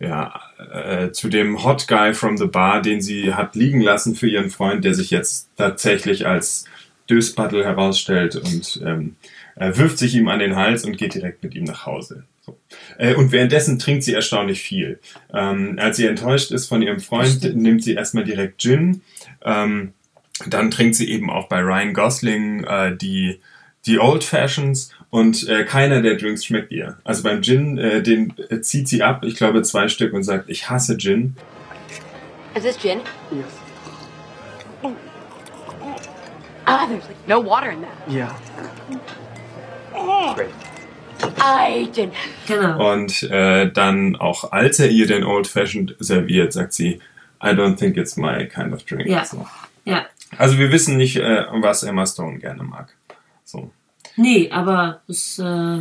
ja, 0.00 0.40
äh, 0.72 1.10
zu 1.10 1.28
dem 1.28 1.64
Hot 1.64 1.86
Guy 1.88 2.14
from 2.14 2.36
the 2.36 2.46
Bar, 2.46 2.82
den 2.82 3.00
sie 3.00 3.34
hat 3.34 3.54
liegen 3.54 3.80
lassen 3.80 4.14
für 4.14 4.28
ihren 4.28 4.50
Freund, 4.50 4.84
der 4.84 4.94
sich 4.94 5.10
jetzt 5.10 5.48
tatsächlich 5.56 6.26
als 6.26 6.64
Döspaddel 7.08 7.64
herausstellt 7.64 8.36
und 8.36 8.80
ähm, 8.84 9.16
er 9.54 9.76
wirft 9.76 9.98
sich 9.98 10.14
ihm 10.14 10.28
an 10.28 10.38
den 10.38 10.56
Hals 10.56 10.84
und 10.84 10.96
geht 10.96 11.14
direkt 11.14 11.42
mit 11.42 11.54
ihm 11.54 11.64
nach 11.64 11.84
Hause. 11.84 12.24
So. 12.44 12.58
Äh, 12.98 13.14
und 13.14 13.32
währenddessen 13.32 13.78
trinkt 13.78 14.02
sie 14.02 14.14
erstaunlich 14.14 14.60
viel. 14.60 14.98
Ähm, 15.32 15.78
als 15.78 15.96
sie 15.96 16.06
enttäuscht 16.06 16.50
ist 16.50 16.66
von 16.66 16.82
ihrem 16.82 17.00
Freund, 17.00 17.54
nimmt 17.54 17.82
sie 17.82 17.94
erstmal 17.94 18.24
direkt 18.24 18.60
Gin. 18.60 19.02
Ähm, 19.44 19.92
dann 20.46 20.70
trinkt 20.70 20.96
sie 20.96 21.08
eben 21.08 21.30
auch 21.30 21.48
bei 21.48 21.60
Ryan 21.60 21.94
Gosling 21.94 22.64
äh, 22.64 22.96
die, 22.96 23.40
die 23.86 23.98
Old 24.00 24.24
Fashions 24.24 24.92
und 25.10 25.48
äh, 25.48 25.64
keiner 25.64 26.02
der 26.02 26.16
Drinks 26.16 26.44
schmeckt 26.44 26.72
ihr. 26.72 26.98
Also 27.04 27.22
beim 27.22 27.42
Gin, 27.42 27.78
äh, 27.78 28.02
den 28.02 28.34
äh, 28.50 28.60
zieht 28.60 28.88
sie 28.88 29.02
ab, 29.02 29.24
ich 29.24 29.36
glaube 29.36 29.62
zwei 29.62 29.88
Stück 29.88 30.12
und 30.12 30.24
sagt, 30.24 30.48
ich 30.48 30.68
hasse 30.68 30.96
Gin. 30.96 31.36
Is 32.54 32.64
this 32.64 32.76
gin? 32.76 33.00
Yes. 33.30 33.46
Ah, 36.66 36.86
there's 36.86 37.06
like 37.06 37.26
no 37.26 37.40
water 37.40 37.70
in 37.70 37.80
that. 37.80 38.08
Yeah. 38.08 38.34
Great. 40.34 40.50
Did. 41.94 42.12
Genau. 42.46 42.92
Und 42.92 43.22
äh, 43.24 43.70
dann 43.70 44.16
auch 44.16 44.52
als 44.52 44.78
er 44.78 44.88
ihr 44.88 45.06
den 45.06 45.24
Old 45.24 45.46
Fashioned 45.46 45.96
serviert, 45.98 46.52
sagt 46.52 46.72
sie, 46.72 47.00
I 47.42 47.48
don't 47.48 47.76
think 47.76 47.96
it's 47.96 48.16
my 48.16 48.46
kind 48.46 48.72
of 48.72 48.84
drink. 48.84 49.08
Ja. 49.08 49.24
So. 49.24 49.46
ja. 49.84 50.06
Also 50.38 50.58
wir 50.58 50.70
wissen 50.70 50.96
nicht, 50.96 51.16
äh, 51.16 51.44
was 51.60 51.82
Emma 51.82 52.06
Stone 52.06 52.38
gerne 52.38 52.62
mag. 52.62 52.94
So. 53.44 53.70
Nee, 54.16 54.50
aber 54.50 55.02
es 55.08 55.38
äh, 55.38 55.78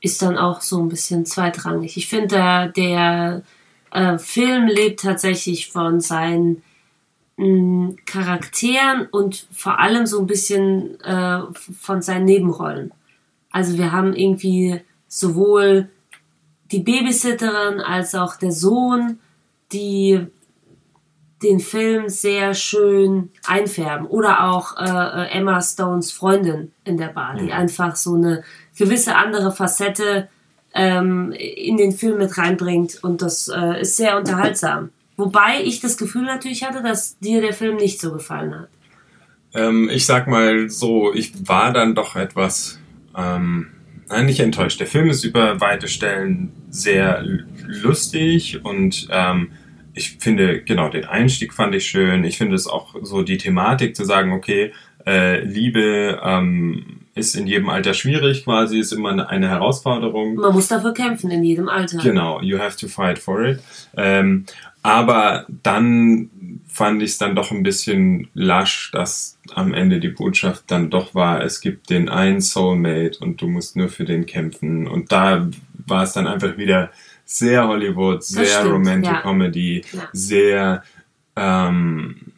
ist 0.00 0.22
dann 0.22 0.36
auch 0.36 0.60
so 0.60 0.80
ein 0.82 0.88
bisschen 0.88 1.24
zweitrangig. 1.24 1.96
Ich 1.96 2.08
finde, 2.08 2.28
der, 2.28 2.68
der 2.68 3.42
äh, 3.92 4.18
Film 4.18 4.66
lebt 4.66 5.00
tatsächlich 5.00 5.70
von 5.70 6.00
seinen 6.00 6.62
mh, 7.36 7.94
Charakteren 8.04 9.06
und 9.10 9.46
vor 9.52 9.78
allem 9.78 10.06
so 10.06 10.20
ein 10.20 10.26
bisschen 10.26 11.00
äh, 11.02 11.40
von 11.52 12.02
seinen 12.02 12.24
Nebenrollen. 12.24 12.92
Also 13.52 13.78
wir 13.78 13.92
haben 13.92 14.14
irgendwie 14.14 14.80
sowohl 15.08 15.88
die 16.72 16.80
Babysitterin 16.80 17.80
als 17.80 18.14
auch 18.14 18.36
der 18.36 18.52
Sohn, 18.52 19.18
die 19.72 20.26
den 21.42 21.60
Film 21.60 22.08
sehr 22.08 22.54
schön 22.54 23.30
einfärben. 23.46 24.06
Oder 24.06 24.50
auch 24.50 24.76
äh, 24.78 25.30
Emma 25.30 25.60
Stones 25.60 26.12
Freundin 26.12 26.72
in 26.84 26.96
der 26.96 27.08
Bar, 27.08 27.36
die 27.36 27.52
einfach 27.52 27.96
so 27.96 28.14
eine 28.14 28.44
gewisse 28.76 29.16
andere 29.16 29.52
Facette 29.52 30.28
ähm, 30.74 31.32
in 31.32 31.76
den 31.76 31.92
Film 31.92 32.18
mit 32.18 32.38
reinbringt. 32.38 33.02
Und 33.02 33.22
das 33.22 33.48
äh, 33.48 33.82
ist 33.82 33.96
sehr 33.96 34.16
unterhaltsam. 34.16 34.90
Wobei 35.16 35.62
ich 35.62 35.80
das 35.80 35.96
Gefühl 35.96 36.24
natürlich 36.24 36.64
hatte, 36.64 36.82
dass 36.82 37.18
dir 37.18 37.40
der 37.40 37.52
Film 37.52 37.76
nicht 37.76 38.00
so 38.00 38.12
gefallen 38.12 38.58
hat. 38.58 38.68
Ähm, 39.54 39.90
ich 39.92 40.06
sag 40.06 40.28
mal 40.28 40.70
so, 40.70 41.12
ich 41.12 41.46
war 41.46 41.72
dann 41.72 41.94
doch 41.94 42.16
etwas, 42.16 42.78
ähm, 43.16 43.68
nein, 44.08 44.26
nicht 44.26 44.40
enttäuscht. 44.40 44.80
Der 44.80 44.86
Film 44.86 45.10
ist 45.10 45.24
über 45.24 45.60
weite 45.60 45.88
Stellen 45.88 46.52
sehr 46.70 47.24
lustig 47.66 48.64
und 48.64 49.08
ähm, 49.10 49.52
ich 49.94 50.16
finde, 50.18 50.62
genau, 50.62 50.88
den 50.88 51.04
Einstieg 51.04 51.52
fand 51.52 51.74
ich 51.74 51.86
schön. 51.86 52.24
Ich 52.24 52.38
finde 52.38 52.54
es 52.54 52.66
auch 52.66 52.94
so 53.02 53.22
die 53.22 53.36
Thematik 53.36 53.94
zu 53.94 54.04
sagen, 54.04 54.32
okay, 54.32 54.72
äh, 55.06 55.40
Liebe 55.44 56.20
ähm, 56.24 57.01
ist 57.14 57.36
in 57.36 57.46
jedem 57.46 57.68
Alter 57.68 57.94
schwierig, 57.94 58.44
quasi, 58.44 58.78
ist 58.78 58.92
immer 58.92 59.28
eine, 59.28 59.48
Herausforderung. 59.48 60.36
Man 60.36 60.52
muss 60.52 60.68
dafür 60.68 60.94
kämpfen 60.94 61.30
in 61.30 61.44
jedem 61.44 61.68
Alter. 61.68 61.98
Genau, 61.98 62.40
you 62.40 62.58
have 62.58 62.76
to 62.76 62.88
fight 62.88 63.18
for 63.18 63.42
it. 63.44 63.60
Ähm, 63.96 64.46
aber 64.82 65.46
dann 65.62 66.30
fand 66.66 67.02
ich 67.02 67.10
es 67.10 67.18
dann 67.18 67.36
doch 67.36 67.50
ein 67.50 67.62
bisschen 67.62 68.28
lasch, 68.34 68.90
dass 68.92 69.38
am 69.54 69.74
Ende 69.74 70.00
die 70.00 70.08
Botschaft 70.08 70.64
dann 70.68 70.90
doch 70.90 71.14
war, 71.14 71.42
es 71.42 71.60
gibt 71.60 71.90
den 71.90 72.08
einen 72.08 72.40
Soulmate 72.40 73.18
und 73.20 73.40
du 73.40 73.46
musst 73.46 73.76
nur 73.76 73.88
für 73.88 74.04
den 74.04 74.26
kämpfen. 74.26 74.88
Und 74.88 75.12
da 75.12 75.48
war 75.86 76.02
es 76.02 76.14
dann 76.14 76.26
einfach 76.26 76.56
wieder 76.56 76.90
sehr 77.24 77.68
Hollywood, 77.68 78.24
sehr 78.24 78.46
stimmt, 78.46 78.72
Romantic 78.72 79.12
ja. 79.12 79.20
Comedy, 79.20 79.84
ja. 79.92 80.08
sehr 80.12 80.82
ähm, 81.36 82.31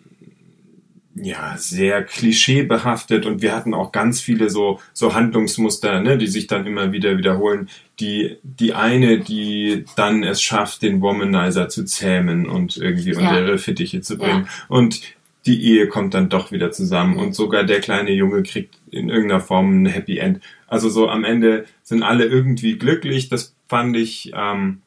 ja, 1.15 1.57
sehr 1.57 2.03
klischeebehaftet 2.03 3.25
und 3.25 3.41
wir 3.41 3.55
hatten 3.55 3.73
auch 3.73 3.93
ganz 3.93 4.21
viele 4.21 4.51
so, 4.51 4.81
so 4.93 5.15
Handlungsmuster, 5.15 6.01
ne, 6.01 6.19
die 6.19 6.27
sich 6.27 6.47
dann 6.47 6.67
immer 6.67 6.93
wieder 6.93 7.17
wiederholen. 7.17 7.69
Die, 8.01 8.39
die 8.43 8.75
eine, 8.75 9.21
die 9.21 9.85
dann 9.95 10.25
es 10.25 10.43
schafft, 10.43 10.83
den 10.83 11.01
Womanizer 11.01 11.69
zu 11.69 11.85
zähmen 11.85 12.49
und 12.49 12.77
irgendwie 12.77 13.13
ja. 13.13 13.19
unter 13.19 13.41
ihre 13.41 13.59
Fittiche 13.59 14.01
zu 14.01 14.19
bringen. 14.19 14.47
Ja. 14.47 14.65
Und 14.69 15.03
die 15.47 15.63
Ehe 15.63 15.89
kommt 15.89 16.15
dann 16.15 16.29
doch 16.29 16.51
wieder 16.53 16.73
zusammen 16.73 17.19
und 17.19 17.35
sogar 17.35 17.65
der 17.65 17.81
kleine 17.81 18.11
Junge 18.11 18.43
kriegt 18.43 18.77
in 18.91 19.09
irgendeiner 19.11 19.41
Form 19.41 19.83
ein 19.83 19.87
Happy 19.87 20.19
End. 20.19 20.41
Also 20.67 20.89
so 20.89 21.09
am 21.09 21.23
Ende 21.23 21.67
sind 21.83 22.03
alle 22.03 22.25
irgendwie 22.25 22.79
glücklich. 22.79 23.29
Das 23.29 23.55
fand 23.69 23.97
ich, 23.97 24.33
ähm, 24.35 24.81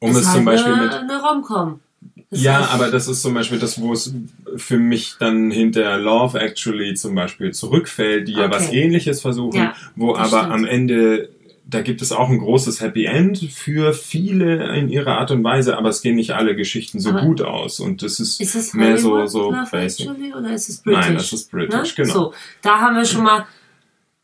um 0.00 0.10
es, 0.10 0.18
es 0.18 0.32
zum 0.32 0.44
Beispiel 0.44 0.72
eine, 0.72 0.82
mit. 0.82 0.92
Eine 0.92 1.22
Romcom. 1.22 1.80
Das 2.30 2.42
ja, 2.42 2.68
aber 2.72 2.90
das 2.90 3.08
ist 3.08 3.22
zum 3.22 3.34
Beispiel 3.34 3.58
das, 3.58 3.80
wo 3.80 3.92
es 3.92 4.14
für 4.56 4.78
mich 4.78 5.16
dann 5.18 5.50
hinter 5.50 5.98
Love 5.98 6.38
Actually 6.38 6.94
zum 6.94 7.16
Beispiel 7.16 7.52
zurückfällt, 7.52 8.28
die 8.28 8.34
okay. 8.34 8.42
ja 8.42 8.50
was 8.50 8.72
ähnliches 8.72 9.20
versuchen, 9.20 9.56
ja, 9.56 9.74
wo 9.96 10.14
aber 10.14 10.38
stimmt. 10.38 10.52
am 10.52 10.64
Ende, 10.64 11.30
da 11.66 11.82
gibt 11.82 12.02
es 12.02 12.12
auch 12.12 12.28
ein 12.28 12.38
großes 12.38 12.80
Happy 12.80 13.06
End 13.06 13.38
für 13.38 13.92
viele 13.92 14.76
in 14.76 14.88
ihrer 14.88 15.18
Art 15.18 15.32
und 15.32 15.42
Weise, 15.42 15.76
aber 15.76 15.88
es 15.88 16.02
gehen 16.02 16.14
nicht 16.14 16.30
alle 16.30 16.54
Geschichten 16.54 17.00
so 17.00 17.10
aber 17.10 17.22
gut 17.22 17.42
aus. 17.42 17.80
Und 17.80 18.02
das 18.02 18.20
ist, 18.20 18.40
ist 18.40 18.54
es 18.54 18.74
mehr 18.74 18.96
so, 18.96 19.26
so 19.26 19.50
Love 19.50 19.68
basic. 19.68 20.06
Actually 20.08 20.32
oder 20.32 20.52
ist 20.52 20.68
es 20.68 20.82
British? 20.82 21.06
Nein, 21.06 21.14
das 21.14 21.32
ist 21.32 21.50
British, 21.50 21.98
ne? 21.98 22.04
genau. 22.04 22.14
So, 22.14 22.34
da 22.62 22.80
haben 22.80 22.94
wir 22.94 23.06
schon 23.06 23.24
mal 23.24 23.44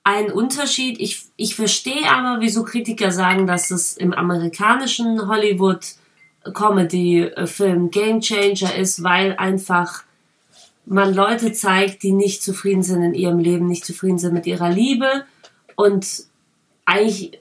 einen 0.04 0.30
Unterschied. 0.30 1.00
Ich, 1.00 1.24
ich 1.36 1.56
verstehe 1.56 2.08
aber, 2.08 2.40
wieso 2.40 2.62
Kritiker 2.62 3.10
sagen, 3.10 3.48
dass 3.48 3.72
es 3.72 3.96
im 3.96 4.12
amerikanischen 4.12 5.26
Hollywood 5.26 5.80
Comedy-Film 6.52 7.90
Game 7.90 8.20
Changer 8.20 8.74
ist, 8.76 9.02
weil 9.02 9.36
einfach 9.36 10.04
man 10.86 11.14
Leute 11.14 11.52
zeigt, 11.52 12.02
die 12.02 12.12
nicht 12.12 12.42
zufrieden 12.42 12.82
sind 12.82 13.02
in 13.02 13.14
ihrem 13.14 13.38
Leben, 13.38 13.66
nicht 13.66 13.84
zufrieden 13.84 14.18
sind 14.18 14.34
mit 14.34 14.46
ihrer 14.46 14.70
Liebe 14.70 15.24
und 15.74 16.06
eigentlich 16.84 17.40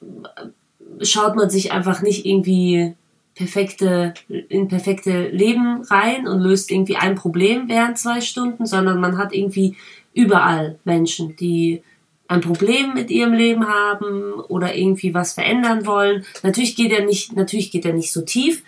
schaut 1.02 1.36
man 1.36 1.50
sich 1.50 1.72
einfach 1.72 2.02
nicht 2.02 2.26
irgendwie 2.26 2.96
perfekte, 3.36 4.14
in 4.28 4.68
perfekte 4.68 5.28
Leben 5.28 5.84
rein 5.84 6.28
und 6.28 6.40
löst 6.40 6.72
irgendwie 6.72 6.96
ein 6.96 7.16
Problem 7.16 7.68
während 7.68 7.98
zwei 7.98 8.22
Stunden, 8.22 8.66
sondern 8.66 9.00
man 9.00 9.18
hat 9.18 9.34
irgendwie 9.34 9.76
überall 10.14 10.80
Menschen, 10.86 11.36
die 11.36 11.84
ein 12.28 12.42
Problem 12.42 12.94
mit 12.94 13.12
ihrem 13.12 13.34
Leben 13.34 13.68
haben 13.68 14.34
oder 14.34 14.74
irgendwie 14.76 15.14
was 15.14 15.34
verändern 15.34 15.86
wollen. 15.86 16.26
Natürlich 16.42 16.76
geht 16.76 16.92
er 16.92 17.06
nicht, 17.06 17.36
natürlich 17.36 17.72
geht 17.72 17.86
er 17.86 17.94
nicht 17.94 18.12
so 18.12 18.22
tief, 18.22 18.64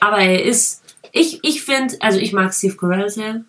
aber 0.00 0.18
er 0.18 0.44
ist, 0.44 0.82
ich, 1.12 1.40
ich 1.42 1.62
finde, 1.62 1.96
also 2.00 2.18
ich 2.18 2.32
mag 2.32 2.52
Steve 2.52 2.76
Carell 2.76 3.08
sehr. 3.08 3.42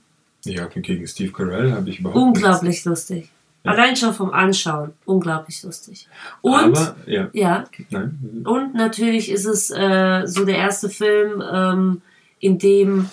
Ja, 0.43 0.65
gegen 0.65 1.07
Steve 1.07 1.31
Carell 1.31 1.71
habe 1.71 1.89
ich 1.89 1.99
überhaupt 1.99 2.17
Unglaublich 2.17 2.83
lustig. 2.85 3.29
Ja. 3.63 3.71
Allein 3.71 3.95
schon 3.95 4.13
vom 4.13 4.31
Anschauen. 4.31 4.93
Unglaublich 5.05 5.61
lustig. 5.63 6.07
Und, 6.41 6.77
Aber, 6.77 6.95
ja. 7.05 7.29
ja, 7.33 7.65
Nein. 7.91 8.43
und 8.43 8.73
natürlich 8.73 9.29
ist 9.29 9.45
es 9.45 9.69
äh, 9.69 10.23
so 10.25 10.45
der 10.45 10.57
erste 10.57 10.89
Film, 10.89 11.43
ähm, 11.51 12.01
in 12.39 12.57
dem 12.57 13.09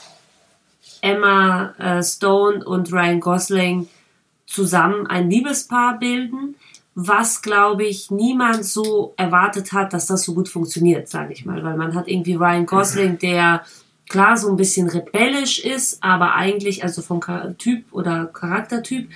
Emma 1.02 1.74
äh, 1.78 2.02
Stone 2.02 2.64
und 2.64 2.90
Ryan 2.92 3.20
Gosling 3.20 3.88
zusammen 4.46 5.06
ein 5.06 5.30
Liebespaar 5.30 5.98
bilden, 5.98 6.56
was, 7.00 7.42
glaube 7.42 7.84
ich, 7.84 8.10
niemand 8.10 8.64
so 8.64 9.14
erwartet 9.16 9.72
hat, 9.72 9.92
dass 9.92 10.06
das 10.06 10.24
so 10.24 10.34
gut 10.34 10.48
funktioniert, 10.48 11.08
sage 11.08 11.32
ich 11.32 11.46
mal. 11.46 11.62
Weil 11.62 11.76
man 11.76 11.94
hat 11.94 12.08
irgendwie 12.08 12.34
Ryan 12.34 12.66
Gosling, 12.66 13.18
der 13.18 13.62
klar 14.08 14.36
so 14.36 14.48
ein 14.48 14.56
bisschen 14.56 14.88
rebellisch 14.88 15.60
ist, 15.60 16.02
aber 16.02 16.34
eigentlich, 16.34 16.82
also 16.82 17.00
vom 17.00 17.20
Typ 17.56 17.84
oder 17.92 18.26
Charaktertyp, 18.26 19.08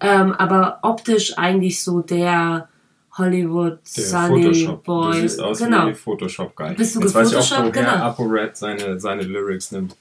ähm, 0.00 0.32
aber 0.32 0.80
optisch 0.82 1.38
eigentlich 1.38 1.82
so 1.82 2.00
der 2.00 2.68
Hollywood 3.16 3.78
Der 3.96 4.04
Sunny 4.04 4.42
Photoshop. 4.42 4.84
Boy. 4.84 5.12
Du 5.12 5.20
siehst 5.22 5.40
aus 5.40 5.58
genau. 5.60 5.86
wie 5.88 5.94
Photoshop-Guy. 5.94 6.74
Bist 6.74 6.94
du 6.96 7.00
Jetzt 7.00 7.14
weiß 7.14 7.32
ich 7.32 7.38
auch, 7.38 7.58
woher 7.58 7.70
Genau. 7.70 7.90
ApoRed 7.90 8.54
seine, 8.54 9.00
seine 9.00 9.22
Lyrics 9.22 9.72
nimmt. 9.72 9.96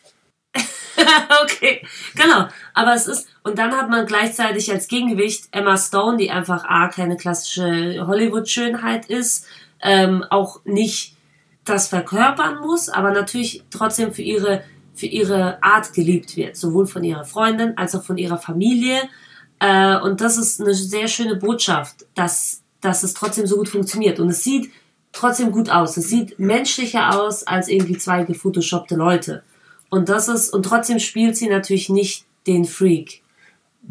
okay, 1.43 1.81
genau. 2.15 2.47
Aber 2.73 2.93
es 2.93 3.07
ist, 3.07 3.27
und 3.43 3.57
dann 3.57 3.71
hat 3.71 3.89
man 3.89 4.05
gleichzeitig 4.05 4.71
als 4.71 4.87
Gegengewicht 4.87 5.45
Emma 5.51 5.77
Stone, 5.77 6.17
die 6.17 6.31
einfach 6.31 6.65
A, 6.65 6.87
keine 6.87 7.17
klassische 7.17 8.05
Hollywood-Schönheit 8.05 9.05
ist, 9.07 9.45
ähm, 9.81 10.23
auch 10.29 10.63
nicht 10.65 11.15
das 11.65 11.87
verkörpern 11.87 12.59
muss, 12.61 12.89
aber 12.89 13.11
natürlich 13.11 13.63
trotzdem 13.69 14.13
für 14.13 14.21
ihre, 14.21 14.63
für 14.95 15.05
ihre 15.05 15.61
Art 15.63 15.93
geliebt 15.93 16.35
wird, 16.35 16.55
sowohl 16.57 16.87
von 16.87 17.03
ihrer 17.03 17.25
Freundin 17.25 17.77
als 17.77 17.95
auch 17.95 18.03
von 18.03 18.17
ihrer 18.17 18.37
Familie. 18.37 19.01
Äh, 19.59 19.97
und 19.97 20.21
das 20.21 20.37
ist 20.37 20.61
eine 20.61 20.73
sehr 20.73 21.07
schöne 21.07 21.35
Botschaft, 21.35 22.05
dass, 22.15 22.61
dass 22.81 23.03
es 23.03 23.13
trotzdem 23.13 23.45
so 23.45 23.57
gut 23.57 23.69
funktioniert. 23.69 24.19
Und 24.19 24.29
es 24.29 24.43
sieht 24.43 24.71
trotzdem 25.11 25.51
gut 25.51 25.69
aus. 25.69 25.97
Es 25.97 26.09
sieht 26.09 26.39
menschlicher 26.39 27.19
aus 27.19 27.45
als 27.45 27.67
irgendwie 27.67 27.97
zwei 27.97 28.23
gefotoshoppte 28.23 28.95
Leute. 28.95 29.43
Und 29.89 30.09
das 30.09 30.27
ist, 30.27 30.53
und 30.53 30.63
trotzdem 30.63 30.99
spielt 30.99 31.35
sie 31.35 31.47
natürlich 31.47 31.89
nicht 31.89 32.25
den 32.47 32.65
Freak. 32.65 33.21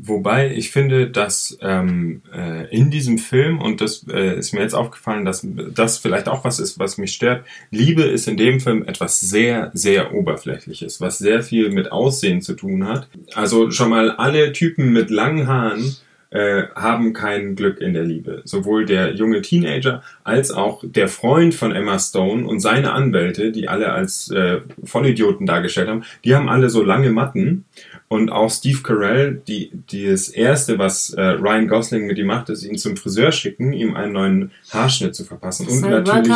Wobei 0.00 0.52
ich 0.52 0.70
finde, 0.70 1.10
dass 1.10 1.58
ähm, 1.60 2.22
äh, 2.32 2.68
in 2.70 2.90
diesem 2.90 3.18
Film, 3.18 3.60
und 3.60 3.80
das 3.80 4.06
äh, 4.08 4.38
ist 4.38 4.52
mir 4.52 4.60
jetzt 4.60 4.74
aufgefallen, 4.74 5.24
dass 5.24 5.44
das 5.74 5.98
vielleicht 5.98 6.28
auch 6.28 6.44
was 6.44 6.60
ist, 6.60 6.78
was 6.78 6.98
mich 6.98 7.14
stört, 7.14 7.44
Liebe 7.70 8.02
ist 8.02 8.28
in 8.28 8.36
dem 8.36 8.60
Film 8.60 8.84
etwas 8.86 9.18
sehr, 9.18 9.70
sehr 9.74 10.14
Oberflächliches, 10.14 11.00
was 11.00 11.18
sehr 11.18 11.42
viel 11.42 11.70
mit 11.70 11.90
Aussehen 11.90 12.42
zu 12.42 12.54
tun 12.54 12.86
hat. 12.86 13.08
Also 13.34 13.70
schon 13.72 13.90
mal 13.90 14.12
alle 14.12 14.52
Typen 14.52 14.92
mit 14.92 15.10
langen 15.10 15.48
Haaren 15.48 15.96
äh, 16.30 16.64
haben 16.74 17.14
kein 17.14 17.56
Glück 17.56 17.80
in 17.80 17.94
der 17.94 18.04
Liebe. 18.04 18.42
Sowohl 18.44 18.84
der 18.84 19.14
junge 19.14 19.40
Teenager 19.40 20.02
als 20.24 20.50
auch 20.50 20.82
der 20.84 21.08
Freund 21.08 21.54
von 21.54 21.74
Emma 21.74 21.98
Stone 21.98 22.46
und 22.46 22.60
seine 22.60 22.92
Anwälte, 22.92 23.50
die 23.50 23.68
alle 23.68 23.92
als 23.92 24.30
äh, 24.30 24.60
Vollidioten 24.84 25.46
dargestellt 25.46 25.88
haben, 25.88 26.04
die 26.24 26.34
haben 26.34 26.48
alle 26.48 26.68
so 26.68 26.82
lange 26.82 27.10
Matten. 27.10 27.64
Und 28.08 28.30
auch 28.30 28.50
Steve 28.50 28.82
Carell, 28.82 29.42
die, 29.48 29.70
die 29.90 30.10
das 30.10 30.28
erste, 30.28 30.78
was 30.78 31.10
äh, 31.10 31.20
Ryan 31.22 31.68
Gosling 31.68 32.06
mit 32.06 32.18
ihm 32.18 32.26
macht, 32.26 32.48
ist 32.48 32.64
ihn 32.64 32.76
zum 32.76 32.96
Friseur 32.96 33.32
schicken, 33.32 33.72
ihm 33.72 33.96
einen 33.96 34.12
neuen 34.12 34.50
Haarschnitt 34.70 35.14
zu 35.14 35.24
verpassen. 35.24 35.66
Und 35.66 35.80
So, 35.80 35.88
natürlich 35.88 36.34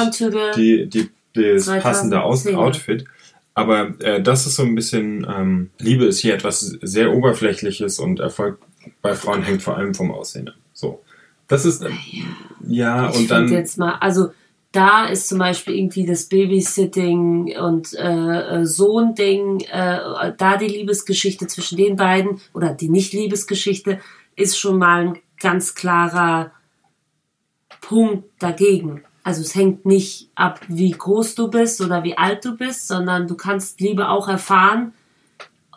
die, 0.57 0.87
die, 0.89 1.11
das 1.35 1.69
2010er. 1.69 1.81
passende 1.81 2.23
Aus 2.23 2.47
Outfit. 2.47 3.05
Aber 3.55 3.95
äh, 4.01 4.23
das 4.23 4.47
ist 4.47 4.57
so 4.57 4.63
ein 4.63 4.75
bisschen, 4.75 5.27
ähm, 5.29 5.71
Liebe 5.79 6.07
ist 6.07 6.21
hier 6.21 6.35
etwas 6.35 6.61
sehr 6.61 7.13
Oberflächliches 7.13 7.99
und 7.99 8.21
Erfolg 8.21 8.59
bei 9.01 9.15
Frauen 9.15 9.43
hängt 9.43 9.63
vor 9.63 9.77
allem 9.77 9.95
vom 9.95 10.11
Aussehen 10.11 10.49
ab. 10.49 10.55
So. 10.73 11.03
Das 11.49 11.65
ist, 11.65 11.83
ähm, 11.83 11.99
ja, 12.67 13.11
ich 13.11 13.17
und 13.17 13.31
dann. 13.31 13.49
jetzt 13.49 13.79
mal, 13.79 13.97
also 13.97 14.31
da 14.73 15.05
ist 15.05 15.29
zum 15.29 15.39
Beispiel 15.39 15.75
irgendwie 15.75 16.07
das 16.07 16.25
Babysitting 16.25 17.57
und 17.59 17.93
äh, 17.93 18.61
äh, 18.61 18.65
Sohn-Ding, 18.65 19.61
äh, 19.71 20.33
da 20.37 20.57
die 20.57 20.67
Liebesgeschichte 20.67 21.47
zwischen 21.47 21.77
den 21.77 21.97
beiden 21.97 22.41
oder 22.55 22.73
die 22.73 22.89
Nicht-Liebesgeschichte 22.89 24.01
ist 24.35 24.59
schon 24.59 24.79
mal 24.79 25.09
ein 25.09 25.19
ganz 25.39 25.75
klarer 25.75 26.53
Punkt 27.83 28.25
dagegen. 28.39 29.03
Also 29.23 29.43
es 29.43 29.55
hängt 29.55 29.85
nicht 29.85 30.31
ab, 30.35 30.61
wie 30.69 30.91
groß 30.91 31.35
du 31.35 31.49
bist 31.49 31.81
oder 31.83 32.03
wie 32.03 32.17
alt 32.17 32.45
du 32.45 32.57
bist, 32.57 32.89
sondern 32.89 33.29
du 33.29 33.37
kannst 33.37 33.81
Liebe 33.81 34.09
auch 34.09 34.27
erfahren, 34.27 34.95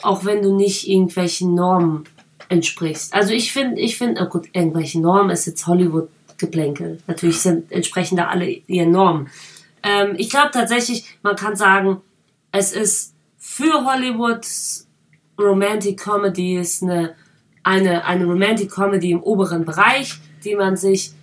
auch 0.01 0.23
wenn 0.23 0.41
du 0.41 0.55
nicht 0.55 0.87
irgendwelchen 0.87 1.53
Normen 1.53 2.05
entsprichst. 2.49 3.13
Also 3.13 3.33
ich 3.33 3.51
finde, 3.51 3.81
ich 3.81 3.97
finde, 3.97 4.21
oh 4.21 4.29
gut, 4.29 4.47
irgendwelche 4.53 4.99
Normen 4.99 5.31
ist 5.31 5.45
jetzt 5.45 5.67
Hollywood-Geplänkel. 5.67 6.99
Natürlich 7.07 7.39
sind 7.39 7.71
entsprechen 7.71 8.17
da 8.17 8.27
alle 8.27 8.49
ihren 8.49 8.91
Normen. 8.91 9.29
Ähm, 9.83 10.15
ich 10.17 10.29
glaube 10.29 10.51
tatsächlich, 10.51 11.17
man 11.21 11.35
kann 11.35 11.55
sagen, 11.55 12.01
es 12.51 12.73
ist 12.73 13.13
für 13.37 13.85
Hollywoods 13.85 14.87
Romantic 15.39 15.99
Comedy 15.99 16.57
ist 16.57 16.81
eine, 16.81 17.15
eine, 17.63 18.05
eine 18.05 18.25
Romantic 18.25 18.71
Comedy 18.71 19.11
im 19.11 19.21
oberen 19.21 19.65
Bereich, 19.65 20.15
die 20.43 20.55
man 20.55 20.77
sich 20.77 21.13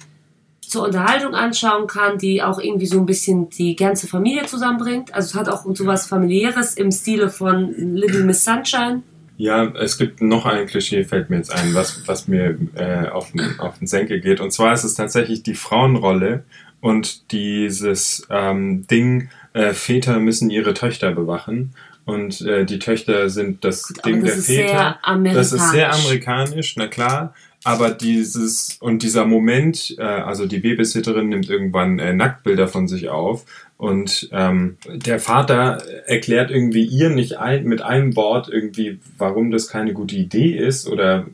zur 0.61 0.85
Unterhaltung 0.85 1.35
anschauen 1.35 1.87
kann, 1.87 2.19
die 2.19 2.43
auch 2.43 2.59
irgendwie 2.59 2.87
so 2.87 2.99
ein 2.99 3.07
bisschen 3.07 3.51
die 3.51 3.77
ganze 3.77 4.07
Familie 4.07 4.47
zusammenbringt. 4.47 5.15
Also 5.15 5.31
es 5.31 5.35
hat 5.35 5.49
auch 5.49 5.67
so 5.75 5.87
was 5.87 6.07
familiäres 6.07 6.75
im 6.75 6.91
Stile 6.91 7.29
von 7.29 7.75
Little 7.77 8.25
Miss 8.25 8.45
Sunshine. 8.45 9.03
Ja, 9.37 9.65
es 9.77 9.99
gibt 9.99 10.21
noch 10.21 10.47
ein 10.47 10.67
Klischee, 10.67 11.05
fällt 11.05 11.31
mir 11.31 11.37
jetzt 11.37 11.53
ein, 11.53 11.75
was, 11.75 12.07
was 12.07 12.29
mir 12.29 12.59
äh, 12.75 13.09
auf, 13.09 13.33
den, 13.33 13.59
auf 13.59 13.79
den 13.79 13.87
Senkel 13.87 14.21
geht. 14.21 14.41
Und 14.41 14.53
zwar 14.53 14.73
ist 14.73 14.85
es 14.85 14.95
tatsächlich 14.95 15.43
die 15.43 15.55
Frauenrolle 15.55 16.45
und 16.81 17.33
dieses 17.33 18.27
ähm, 18.31 18.87
Ding, 18.87 19.31
äh, 19.53 19.73
Väter 19.73 20.19
müssen 20.19 20.51
ihre 20.51 20.75
Töchter 20.75 21.13
bewachen. 21.13 21.75
Und 22.05 22.41
äh, 22.43 22.65
die 22.65 22.79
Töchter 22.79 23.31
sind 23.31 23.65
das 23.65 23.89
Gut, 23.89 24.05
Ding 24.05 24.25
das 24.25 24.47
der 24.47 24.67
Väter. 24.67 24.99
Das 25.35 25.53
ist 25.53 25.71
sehr 25.71 25.93
amerikanisch, 25.93 26.75
na 26.77 26.89
klar. 26.89 27.35
Aber 27.65 27.91
dieses 27.91 28.77
und 28.81 29.03
dieser 29.03 29.25
Moment, 29.25 29.95
äh, 29.99 30.03
also 30.03 30.47
die 30.47 30.59
Babysitterin 30.59 31.29
nimmt 31.29 31.49
irgendwann 31.49 32.01
äh, 32.01 32.13
Nacktbilder 32.13 32.67
von 32.67 32.89
sich 32.89 33.09
auf 33.09 33.45
und 33.77 34.29
ähm, 34.33 34.79
der 34.89 35.21
Vater 35.21 35.81
erklärt 36.07 36.51
irgendwie 36.51 36.85
ihr 36.85 37.11
nicht 37.11 37.39
ein, 37.39 37.65
mit 37.65 37.81
einem 37.81 38.17
Wort 38.17 38.49
irgendwie, 38.49 38.99
warum 39.17 39.53
das 39.53 39.69
keine 39.69 39.93
gute 39.93 40.17
Idee 40.17 40.57
ist 40.57 40.89
oder 40.89 41.27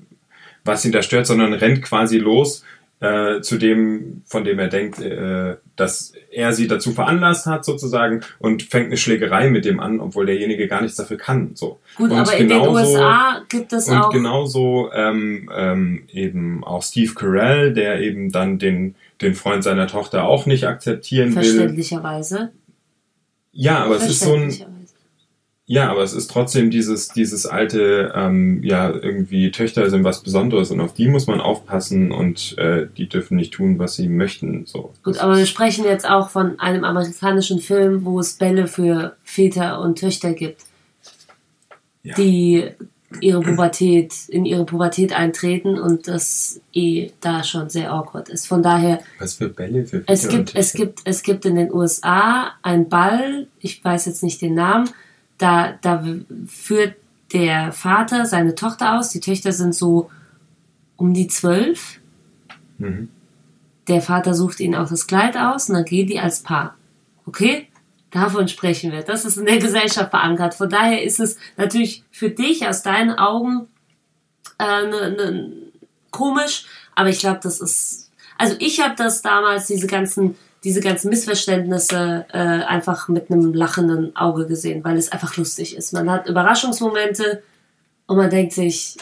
was 0.65 0.85
ihn 0.85 0.93
da 0.93 1.01
stört, 1.01 1.27
sondern 1.27 1.55
rennt 1.55 1.83
quasi 1.83 2.19
los 2.19 2.63
äh, 3.01 3.41
zu 3.43 3.59
dem, 3.59 4.23
von 4.27 4.45
dem 4.45 4.59
er 4.59 4.69
denkt, 4.69 5.01
äh, 5.01 5.57
dass 5.77 6.13
er 6.33 6.53
sie 6.53 6.67
dazu 6.67 6.93
veranlasst 6.93 7.47
hat 7.47 7.65
sozusagen 7.65 8.23
und 8.41 8.65
fängt 8.65 8.87
eine 8.87 8.97
Schlägerei 8.97 9.51
mit 9.51 9.65
dem 9.65 9.79
an, 9.79 10.01
obwohl 10.01 10.27
derjenige 10.27 10.67
gar 10.67 10.83
nichts 10.83 10.97
dafür 10.97 11.17
kann. 11.17 11.53
So. 11.55 11.79
Gut, 11.97 12.11
und 12.11 12.17
aber 12.19 12.33
in 12.37 12.49
den 12.49 12.59
genauso- 12.61 12.93
USA 12.93 13.43
gibt 13.49 13.73
es 13.73 13.89
und 13.89 13.97
auch. 13.99 14.11
genauso 14.11 14.91
ähm, 14.93 15.49
ähm, 15.57 16.03
eben 16.13 16.65
auch 16.65 16.83
Steve 16.83 17.15
Carell, 17.15 17.73
der 17.73 18.01
eben 18.01 18.33
dann 18.33 18.59
den, 18.59 18.97
den 19.21 19.35
Freund 19.35 19.63
seiner 19.63 19.87
Tochter 19.87 20.25
auch 20.25 20.47
nicht 20.47 20.67
akzeptieren 20.67 21.29
will. 21.37 21.45
Verständlicherweise. 21.45 22.51
Ja, 23.53 23.85
aber 23.85 23.97
es 23.97 24.09
ist 24.09 24.21
so 24.21 24.35
ein, 24.35 24.51
Verständlicherweise. 24.51 24.78
Ja, 25.71 25.91
aber 25.91 26.03
es 26.03 26.15
ist 26.15 26.31
trotzdem 26.31 26.71
dieses, 26.71 27.09
dieses 27.09 27.45
alte, 27.47 28.13
ähm, 28.17 28.63
ja, 28.65 28.91
irgendwie 28.91 29.51
Töchter 29.51 29.89
sind 29.91 30.03
was 30.03 30.23
Besonderes 30.23 30.71
und 30.71 30.81
auf 30.81 30.95
die 30.95 31.09
muss 31.09 31.27
man 31.27 31.41
aufpassen 31.43 32.11
und 32.11 32.57
äh, 32.59 32.87
die 32.97 33.07
dürfen 33.09 33.37
nicht 33.37 33.53
tun, 33.53 33.79
was 33.79 33.95
sie 33.95 34.09
möchten. 34.09 34.65
So. 34.67 34.95
Gut, 35.05 35.19
aber 35.19 35.37
wir 35.37 35.45
sprechen 35.47 35.85
jetzt 35.85 36.09
auch 36.09 36.31
von 36.31 36.59
einem 36.59 36.85
amerikanischen 36.85 37.61
Film, 37.61 38.05
wo 38.07 38.19
es 38.19 38.33
Bälle 38.33 38.67
für 38.67 39.17
Väter 39.23 39.81
und 39.81 39.99
Töchter 40.01 40.33
gibt, 40.33 40.63
Ja. 42.03 42.15
die 42.17 42.71
ihre 43.21 43.41
Pubertät, 43.41 44.13
in 44.29 44.45
ihre 44.45 44.65
Pubertät 44.67 45.15
eintreten 45.15 45.79
und 45.79 46.09
das 46.09 46.61
eh 46.75 47.11
da 47.21 47.43
schon 47.43 47.71
sehr 47.71 47.91
awkward 47.93 48.29
ist. 48.29 48.47
Von 48.47 48.63
daher, 48.63 49.01
was 49.19 49.35
für 49.35 49.49
Bälle 49.49 49.85
für 49.87 50.03
es 50.07 50.23
Väter 50.23 50.37
gibt, 50.37 50.51
und 50.51 50.59
es 50.59 50.73
Töchter? 50.73 50.87
gibt, 50.87 51.01
es 51.05 51.23
gibt 51.23 51.45
in 51.47 51.57
den 51.57 51.73
USA 51.73 52.53
einen 52.63 52.89
Ball, 52.89 53.47
ich 53.61 53.83
weiß 53.83 54.07
jetzt 54.07 54.23
nicht 54.23 54.41
den 54.43 54.55
Namen, 54.55 54.89
da, 55.39 55.79
da 55.81 56.05
führt 56.47 56.97
der 57.33 57.73
Vater 57.73 58.27
seine 58.27 58.55
Tochter 58.55 58.99
aus, 58.99 59.11
die 59.11 59.21
Töchter 59.21 59.53
sind 59.53 59.75
so 59.75 60.11
um 60.97 61.15
die 61.15 61.29
zwölf 61.29 62.01
Mhm. 62.79 63.09
der 63.89 64.01
Vater 64.03 64.35
sucht 64.35 64.61
ihnen 64.61 64.77
auch 64.77 64.89
das 64.89 65.09
Kleid 65.09 65.37
aus 65.37 65.69
und 65.69 65.75
dann 65.75 65.85
gehen 65.85 66.07
die 66.07 66.21
als 66.21 66.43
Paar. 66.45 66.77
Okay? 67.27 67.67
Davon 68.11 68.47
sprechen 68.49 68.93
wir. 68.93 69.03
Das 69.03 69.25
ist 69.25 69.37
in 69.37 69.47
der 69.47 69.59
Gesellschaft 69.59 70.11
verankert. 70.11 70.55
Von 70.55 70.71
daher 70.71 71.03
ist 71.03 71.19
es 71.21 71.37
natürlich 71.57 72.05
für 72.11 72.31
dich 72.31 72.67
aus 72.67 72.83
deinen 72.83 73.19
Augen 73.19 73.67
äh, 74.59 74.87
ne, 74.87 75.11
ne, 75.11 75.53
komisch, 76.11 76.67
aber 76.95 77.09
ich 77.11 77.19
glaube, 77.19 77.41
das 77.43 77.61
ist. 77.61 78.11
Also 78.39 78.55
ich 78.61 78.81
habe 78.81 78.95
das 78.97 79.23
damals, 79.23 79.67
diese 79.67 79.89
ganzen, 79.89 80.37
diese 80.65 80.81
ganzen 80.81 81.11
Missverständnisse 81.11 82.27
äh, 82.33 82.39
einfach 82.39 83.09
mit 83.09 83.31
einem 83.31 83.55
lachenden 83.55 84.17
Auge 84.17 84.47
gesehen, 84.47 84.83
weil 84.85 84.97
es 84.97 85.13
einfach 85.13 85.37
lustig 85.37 85.77
ist. 85.77 85.93
Man 85.93 86.11
hat 86.11 86.29
Überraschungsmomente 86.29 87.43
und 88.07 88.17
man 88.17 88.31
denkt 88.31 88.53
sich, 88.53 88.97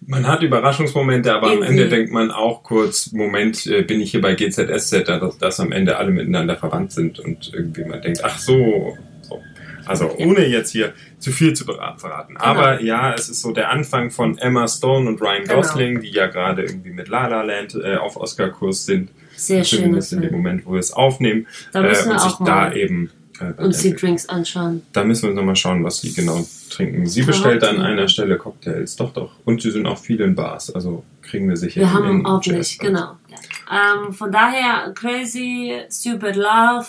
Man 0.00 0.26
hat 0.26 0.42
Überraschungsmomente, 0.42 1.34
aber 1.34 1.50
am. 1.50 1.62
Ende 1.62 1.88
denkt 1.88 2.12
man 2.12 2.30
auch 2.30 2.62
kurz, 2.62 3.12
Moment, 3.12 3.66
äh, 3.66 3.82
bin 3.82 4.00
ich 4.00 4.12
hier 4.12 4.20
bei 4.20 4.34
GZSZ, 4.34 5.04
dass, 5.06 5.38
dass 5.38 5.60
am 5.60 5.72
Ende 5.72 5.96
alle 5.96 6.12
miteinander 6.12 6.56
verwandt 6.56 6.92
sind 6.92 7.18
und 7.18 7.52
irgendwie 7.52 7.84
man 7.84 8.00
denkt, 8.00 8.20
ach 8.24 8.38
so. 8.38 8.96
so. 9.22 9.42
Also 9.84 10.12
ohne 10.18 10.46
jetzt 10.46 10.70
hier 10.70 10.94
zu 11.18 11.30
viel 11.30 11.54
zu 11.54 11.64
verraten. 11.64 12.36
Aber 12.36 12.82
ja, 12.82 13.14
es 13.14 13.28
ist 13.28 13.40
so 13.40 13.52
der 13.52 13.70
Anfang 13.70 14.10
von 14.10 14.36
Emma 14.38 14.66
Stone 14.66 15.08
und 15.08 15.20
Ryan 15.20 15.44
Genau. 15.44 15.56
Gosling, 15.56 16.00
die 16.00 16.10
ja 16.10 16.26
gerade 16.26 16.62
irgendwie 16.62 16.90
mit 16.90 17.08
La 17.08 17.28
La 17.28 17.42
Land 17.42 17.74
äh, 17.74 17.96
auf 17.96 18.16
Oscar-Kurs 18.16 18.86
sind. 18.86 19.10
Sehr 19.36 19.64
schöner 19.64 19.82
Zumindest 19.82 20.12
in 20.12 20.20
dem. 20.22 20.32
Moment, 20.32 20.66
wo 20.66 20.72
wir 20.72 20.80
es 20.80 20.92
aufnehmen. 20.92 21.46
Da 21.72 21.82
müssen 21.82 22.02
äh, 22.02 22.06
wir 22.06 22.12
und 22.12 22.20
sich 22.20 22.32
auch 22.32 22.44
da 22.44 22.72
eben 22.72 23.10
äh, 23.40 23.62
uns 23.62 23.82
die. 23.82 23.94
Drinks 23.94 24.28
anschauen. 24.28 24.82
Da 24.92 25.04
müssen 25.04 25.28
wir 25.28 25.34
nochmal 25.34 25.56
schauen, 25.56 25.84
was 25.84 26.00
sie 26.00 26.12
genau 26.12 26.46
trinken. 26.70 27.06
Sie 27.06 27.22
bestellt 27.22 27.62
an 27.62 27.76
Karotten. 27.76 27.92
einer 27.92 28.08
Stelle 28.08 28.36
Cocktails, 28.36 28.96
doch, 28.96 29.12
doch. 29.12 29.32
Und 29.44 29.62
sie 29.62 29.70
sind 29.70 29.86
auch 29.86 29.98
viel 29.98 30.20
in 30.20 30.34
Bars, 30.34 30.74
also 30.74 31.04
kriegen 31.22 31.48
wir 31.48 31.56
sicher 31.56 31.80
Wir 31.80 31.92
haben 31.92 32.24
auch 32.24 32.44
nicht, 32.44 32.78
genau. 32.78 33.16
Ja. 33.28 34.04
Ähm, 34.04 34.12
von 34.12 34.30
daher, 34.30 34.92
Crazy, 34.94 35.74
Stupid 35.90 36.36
Love, 36.36 36.86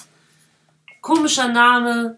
komischer 1.01 1.47
Name, 1.47 2.17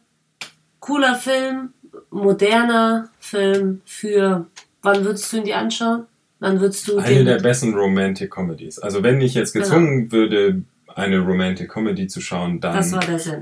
cooler 0.79 1.15
Film, 1.15 1.73
moderner 2.11 3.09
Film 3.19 3.81
für, 3.85 4.45
wann 4.81 5.05
würdest 5.05 5.31
du 5.31 5.37
ihn 5.37 5.43
dir 5.45 5.57
anschauen? 5.57 6.05
Wann 6.39 6.59
würdest 6.61 6.87
du 6.87 6.97
Eine 6.97 7.23
der 7.25 7.39
besten 7.39 7.73
Romantic 7.73 8.31
Comedies. 8.31 8.79
Also 8.79 9.03
wenn 9.03 9.19
ich 9.21 9.33
jetzt 9.33 9.53
gezwungen 9.53 10.11
würde, 10.11 10.61
eine 10.95 11.19
Romantic 11.19 11.69
Comedy 11.69 12.07
zu 12.07 12.19
schauen, 12.21 12.59
dann 12.59 12.77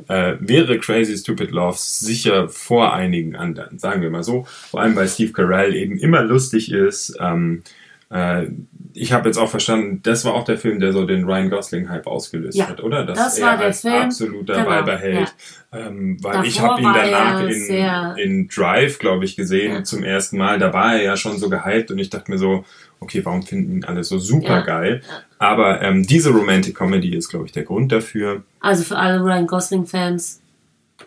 äh, 0.07 0.35
wäre 0.39 0.79
Crazy 0.79 1.17
Stupid 1.17 1.51
Love 1.51 1.77
sicher 1.79 2.49
vor 2.49 2.93
einigen 2.93 3.35
anderen, 3.35 3.79
sagen 3.79 4.01
wir 4.01 4.09
mal 4.09 4.23
so. 4.23 4.45
Vor 4.47 4.81
allem, 4.81 4.95
weil 4.95 5.07
Steve 5.07 5.31
Carell 5.31 5.75
eben 5.75 5.97
immer 5.97 6.21
lustig 6.23 6.71
ist. 6.71 7.15
Ähm, 7.19 7.63
äh, 8.09 8.47
ich 8.93 9.13
habe 9.13 9.27
jetzt 9.29 9.37
auch 9.37 9.49
verstanden, 9.49 10.01
das 10.03 10.25
war 10.25 10.33
auch 10.33 10.43
der 10.43 10.57
Film, 10.57 10.79
der 10.79 10.91
so 10.91 11.05
den 11.05 11.25
Ryan 11.25 11.49
Gosling-Hype 11.49 12.07
ausgelöst 12.07 12.57
Ja, 12.57 12.67
hat, 12.69 12.81
oder? 12.81 13.05
Dass 13.05 13.17
das 13.17 13.37
er 13.39 13.45
war 13.47 13.57
der 13.57 13.67
als 13.67 13.81
Film. 13.81 13.93
absoluter 13.93 14.53
Genau, 14.55 14.69
Weiberheld. 14.69 15.33
Ähm, 15.71 16.17
weil 16.21 16.45
ich 16.45 16.55
Davor 16.55 16.71
habe 16.71 16.81
ihn 16.81 16.93
danach 16.93 17.41
in, 17.41 18.17
in 18.17 18.47
Drive, 18.47 18.97
glaube 18.99 19.25
ich, 19.25 19.35
gesehen 19.35 19.73
Ja. 19.73 19.83
zum 19.83 20.03
ersten 20.03 20.37
Mal. 20.37 20.57
Da 20.59 20.73
war 20.73 20.95
er 20.95 21.03
ja 21.03 21.17
schon 21.17 21.37
so 21.37 21.49
gehypt 21.49 21.91
und 21.91 21.99
ich 21.99 22.09
dachte 22.09 22.31
mir 22.31 22.37
so, 22.37 22.65
okay, 22.99 23.23
warum 23.25 23.43
finden 23.43 23.71
ihn 23.77 23.83
alle 23.85 24.03
so 24.03 24.17
super 24.19 24.61
geil? 24.63 25.01
Aber 25.39 25.81
ähm, 25.81 26.05
diese 26.05 26.31
Romantic 26.31 26.75
Comedy 26.75 27.15
ist, 27.15 27.29
glaube 27.29 27.45
ich, 27.45 27.51
der 27.51 27.63
Grund 27.63 27.91
dafür. 27.91 28.43
Also 28.59 28.83
für 28.83 28.97
alle 28.97 29.19
Ryan 29.21 29.47
Gosling-Fans 29.47 30.41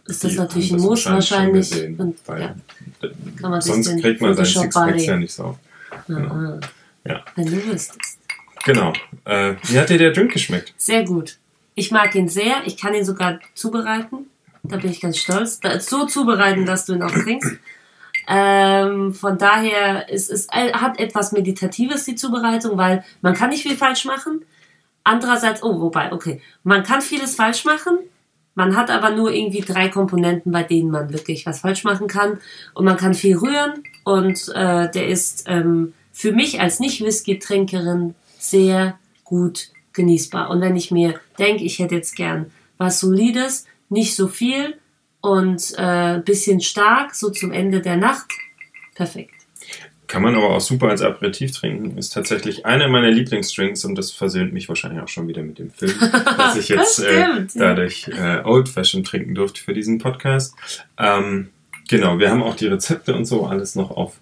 ist 0.07 0.25
das 0.25 0.33
Die 0.33 0.37
natürlich 0.39 0.73
ein 0.73 0.81
Muss 0.81 1.07
wahrscheinlich. 1.07 1.71
gesehen, 1.71 1.97
Und, 1.97 2.17
weil 2.27 2.55
ja, 3.43 3.61
sonst 3.61 4.01
kriegt 4.01 4.21
man 4.21 4.35
seinen 4.35 4.47
Sixpacks 4.47 5.07
ja 5.07 5.17
nicht 5.17 5.33
so. 5.33 5.59
Aha. 6.09 6.61
Ja, 7.05 7.25
Wenn 7.35 7.47
du 7.47 7.53
wüsstest. 7.65 8.19
genau. 8.65 8.93
Äh, 9.25 9.55
wie 9.65 9.79
hat 9.79 9.89
dir 9.91 9.99
der 9.99 10.13
Drink 10.13 10.33
geschmeckt? 10.33 10.75
Sehr 10.77 11.05
gut. 11.05 11.39
Ich 11.75 11.91
mag 11.91 12.15
ihn 12.15 12.29
sehr. 12.29 12.57
Ich 12.67 12.77
kann 12.77 12.95
ihn 12.95 13.05
sogar 13.05 13.41
zubereiten. 13.55 14.27
Da 14.63 14.77
bin 14.77 14.91
ich 14.91 15.01
ganz 15.01 15.17
stolz. 15.19 15.61
Da, 15.61 15.81
so 15.81 16.05
zubereiten, 16.07 16.67
dass 16.67 16.85
du 16.85 16.95
ihn 16.95 17.03
auch 17.03 17.11
trinkst. 17.11 17.57
Ähm, 18.33 19.13
von 19.13 19.39
daher 19.39 20.09
ist 20.09 20.31
es 20.31 20.47
hat 20.53 21.01
etwas 21.01 21.33
Meditatives, 21.33 22.05
die 22.05 22.15
Zubereitung, 22.15 22.79
weil 22.79 23.05
man 23.23 23.35
kann 23.35 23.51
nicht 23.51 23.65
viel 23.65 23.77
falsch 23.77 24.05
machen. 24.05 24.45
Andererseits, 25.03 25.65
oh, 25.65 25.81
wobei, 25.81 26.13
okay, 26.13 26.41
man 26.63 26.85
kann 26.85 27.03
vieles 27.03 27.35
falsch 27.35 27.65
machen. 27.65 27.99
Man 28.55 28.77
hat 28.77 28.89
aber 28.89 29.11
nur 29.11 29.33
irgendwie 29.33 29.63
drei 29.63 29.89
Komponenten, 29.89 30.53
bei 30.53 30.63
denen 30.63 30.93
man 30.93 31.13
wirklich 31.13 31.45
was 31.45 31.61
falsch 31.61 31.83
machen 31.83 32.07
kann. 32.07 32.39
Und 32.75 32.85
man 32.85 32.97
kann 32.97 33.15
viel 33.15 33.37
rühren. 33.37 33.83
Und 34.05 34.49
äh, 34.55 34.89
der 34.91 35.09
ist 35.09 35.45
ähm, 35.49 35.95
für 36.13 36.33
mich 36.33 36.61
als 36.61 36.79
Nicht-Whisky-Trinkerin 36.79 38.15
sehr 38.39 38.97
gut 39.25 39.71
genießbar. 39.93 40.51
Und 40.51 40.61
wenn 40.61 40.77
ich 40.77 40.93
mir 40.93 41.19
denke, 41.39 41.65
ich 41.65 41.81
hätte 41.81 41.97
jetzt 41.97 42.15
gern 42.15 42.53
was 42.79 43.01
Solides, 43.01 43.67
nicht 43.89 44.15
so 44.15 44.29
viel 44.29 44.77
und 45.21 45.75
äh, 45.77 46.21
bisschen 46.25 46.61
stark, 46.61 47.15
so 47.15 47.31
zum 47.31 47.53
Ende 47.53 47.81
der 47.81 47.97
Nacht, 47.97 48.31
perfekt. 48.95 49.35
Kann 50.11 50.23
man 50.23 50.35
aber 50.35 50.57
auch 50.57 50.61
super 50.61 50.89
als 50.89 51.03
Aperitif 51.03 51.53
trinken. 51.53 51.97
Ist 51.97 52.13
tatsächlich 52.13 52.67
einer 52.67 52.89
meiner 52.89 53.13
Lieblingsdrinks 53.13 53.85
und 53.85 53.95
das 53.95 54.11
versöhnt 54.11 54.53
mich 54.53 54.69
wahrscheinlich 54.69 55.01
auch 55.01 55.09
schon 55.09 55.29
wieder 55.29 55.43
mit 55.43 55.61
dem 55.61 55.71
Film, 55.71 55.95
dass 56.37 56.57
ich 56.57 56.69
jetzt 56.69 56.99
Das 56.99 57.07
äh, 57.07 57.47
dadurch 57.55 58.09
äh, 58.09 58.43
Old 58.43 58.69
Fashioned 58.69 59.07
trinken 59.07 59.37
durfte 59.37 59.63
für 59.63 59.73
diesen 59.73 59.99
Podcast. 59.99 60.57
Ähm, 60.99 61.51
genau, 61.89 62.19
wir 62.19 62.29
haben 62.29 62.43
auch 62.43 62.57
die 62.57 62.67
Rezepte 62.67 63.15
und 63.15 63.25
so 63.25 63.47
alles 63.47 63.77
noch 63.77 63.93
auf 63.93 64.19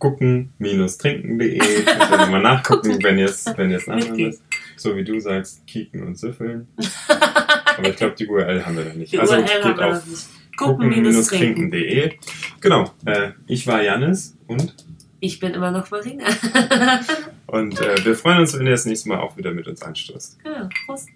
gucken-trinken.de. 0.00 1.58
Könnt 1.58 2.10
ihr 2.10 2.16
nochmal 2.18 2.42
nachgucken, 2.42 3.02
wenn 3.02 3.16
ihr 3.16 3.30
es 3.30 3.46
wenn 3.56 3.70
ihr's 3.70 3.86
nachhören. 3.86 4.36
So 4.76 4.96
wie 4.96 5.04
du 5.04 5.18
sagst, 5.18 5.66
kicken 5.66 6.02
und 6.02 6.18
süffeln. 6.18 6.68
Aber 7.82 7.90
ich 7.90 7.96
glaube, 7.96 8.14
die 8.16 8.26
URL 8.26 8.64
haben 8.64 8.76
wir 8.76 8.84
da 8.84 8.94
nicht. 8.94 9.12
Die 9.12 9.18
also 9.18 9.34
URL 9.34 9.44
geht 9.44 9.80
auf 9.80 10.02
noch 10.06 10.56
gucken-trinken.de. 10.56 12.12
Genau, 12.60 12.90
äh, 13.06 13.30
ich 13.46 13.66
war 13.66 13.82
Janis 13.82 14.36
und 14.46 14.74
Ich 15.20 15.38
bin 15.40 15.54
immer 15.54 15.70
noch 15.70 15.90
Marina. 15.90 16.26
Und 17.46 17.78
äh, 17.80 18.04
wir 18.04 18.16
freuen 18.16 18.38
uns, 18.40 18.58
wenn 18.58 18.66
ihr 18.66 18.72
das 18.72 18.86
nächste 18.86 19.08
Mal 19.10 19.18
auch 19.20 19.36
wieder 19.36 19.52
mit 19.52 19.68
uns 19.68 19.82
anstoßt. 19.82 20.38
ja, 20.44 20.68
Prost. 20.86 21.08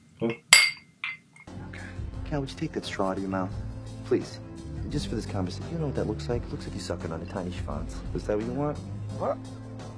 Cal, 2.28 2.40
would 2.40 2.50
you 2.50 2.56
take 2.56 2.72
that 2.72 2.84
straw 2.84 3.10
out 3.10 3.16
of 3.16 3.22
your 3.22 3.30
mouth? 3.30 3.50
Please. 4.06 4.38
Just 4.90 5.08
for 5.08 5.16
this 5.16 5.26
conversation. 5.26 5.66
You 5.72 5.78
know 5.78 5.86
what 5.86 5.96
that 5.96 6.06
looks 6.06 6.28
like? 6.28 6.42
It 6.44 6.50
looks 6.50 6.66
like 6.66 6.74
you're 6.74 6.82
sucking 6.82 7.10
on 7.12 7.20
a 7.22 7.26
tiny 7.32 7.50
schwanz. 7.50 7.94
Is 8.14 8.24
that 8.24 8.36
what 8.36 8.46
you 8.46 8.52
want? 8.52 8.78
What? 9.18 9.38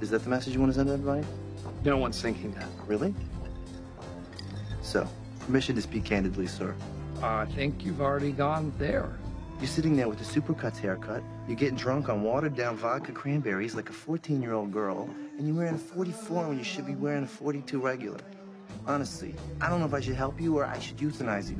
Is 0.01 0.09
that 0.11 0.23
the 0.23 0.29
message 0.29 0.53
you 0.53 0.59
want 0.59 0.71
to 0.71 0.77
send 0.77 0.87
to 0.87 0.93
everybody? 0.93 1.25
No 1.83 1.97
one's 1.97 2.21
thinking 2.21 2.51
that. 2.53 2.67
Really? 2.87 3.13
So, 4.81 5.07
permission 5.49 5.73
to 5.73 5.81
speak 5.81 6.05
candidly, 6.05 6.45
sir. 6.45 6.75
I 7.23 7.45
think 7.45 7.83
you've 7.83 8.01
already 8.01 8.31
gone 8.31 8.71
there. 8.77 9.17
You're 9.57 9.65
sitting 9.67 9.95
there 9.97 10.07
with 10.07 10.21
a 10.21 10.23
supercuts 10.23 10.77
haircut, 10.77 11.23
you're 11.47 11.57
getting 11.57 11.75
drunk 11.75 12.07
on 12.07 12.21
watered 12.21 12.55
down 12.55 12.77
vodka 12.77 13.11
cranberries 13.11 13.73
like 13.73 13.89
a 13.89 13.93
14 13.93 14.43
year 14.43 14.53
old 14.53 14.71
girl, 14.71 15.09
and 15.39 15.47
you're 15.47 15.57
wearing 15.57 15.73
a 15.73 15.79
44 15.79 16.49
when 16.49 16.59
you 16.59 16.63
should 16.63 16.85
be 16.85 16.93
wearing 16.93 17.23
a 17.23 17.27
42 17.27 17.81
regular. 17.81 18.19
Honestly, 18.85 19.33
I 19.59 19.69
don't 19.69 19.79
know 19.79 19.87
if 19.87 19.93
I 19.95 20.01
should 20.01 20.13
help 20.13 20.39
you 20.39 20.55
or 20.55 20.65
I 20.65 20.77
should 20.77 20.97
euthanize 20.97 21.49
you. 21.49 21.57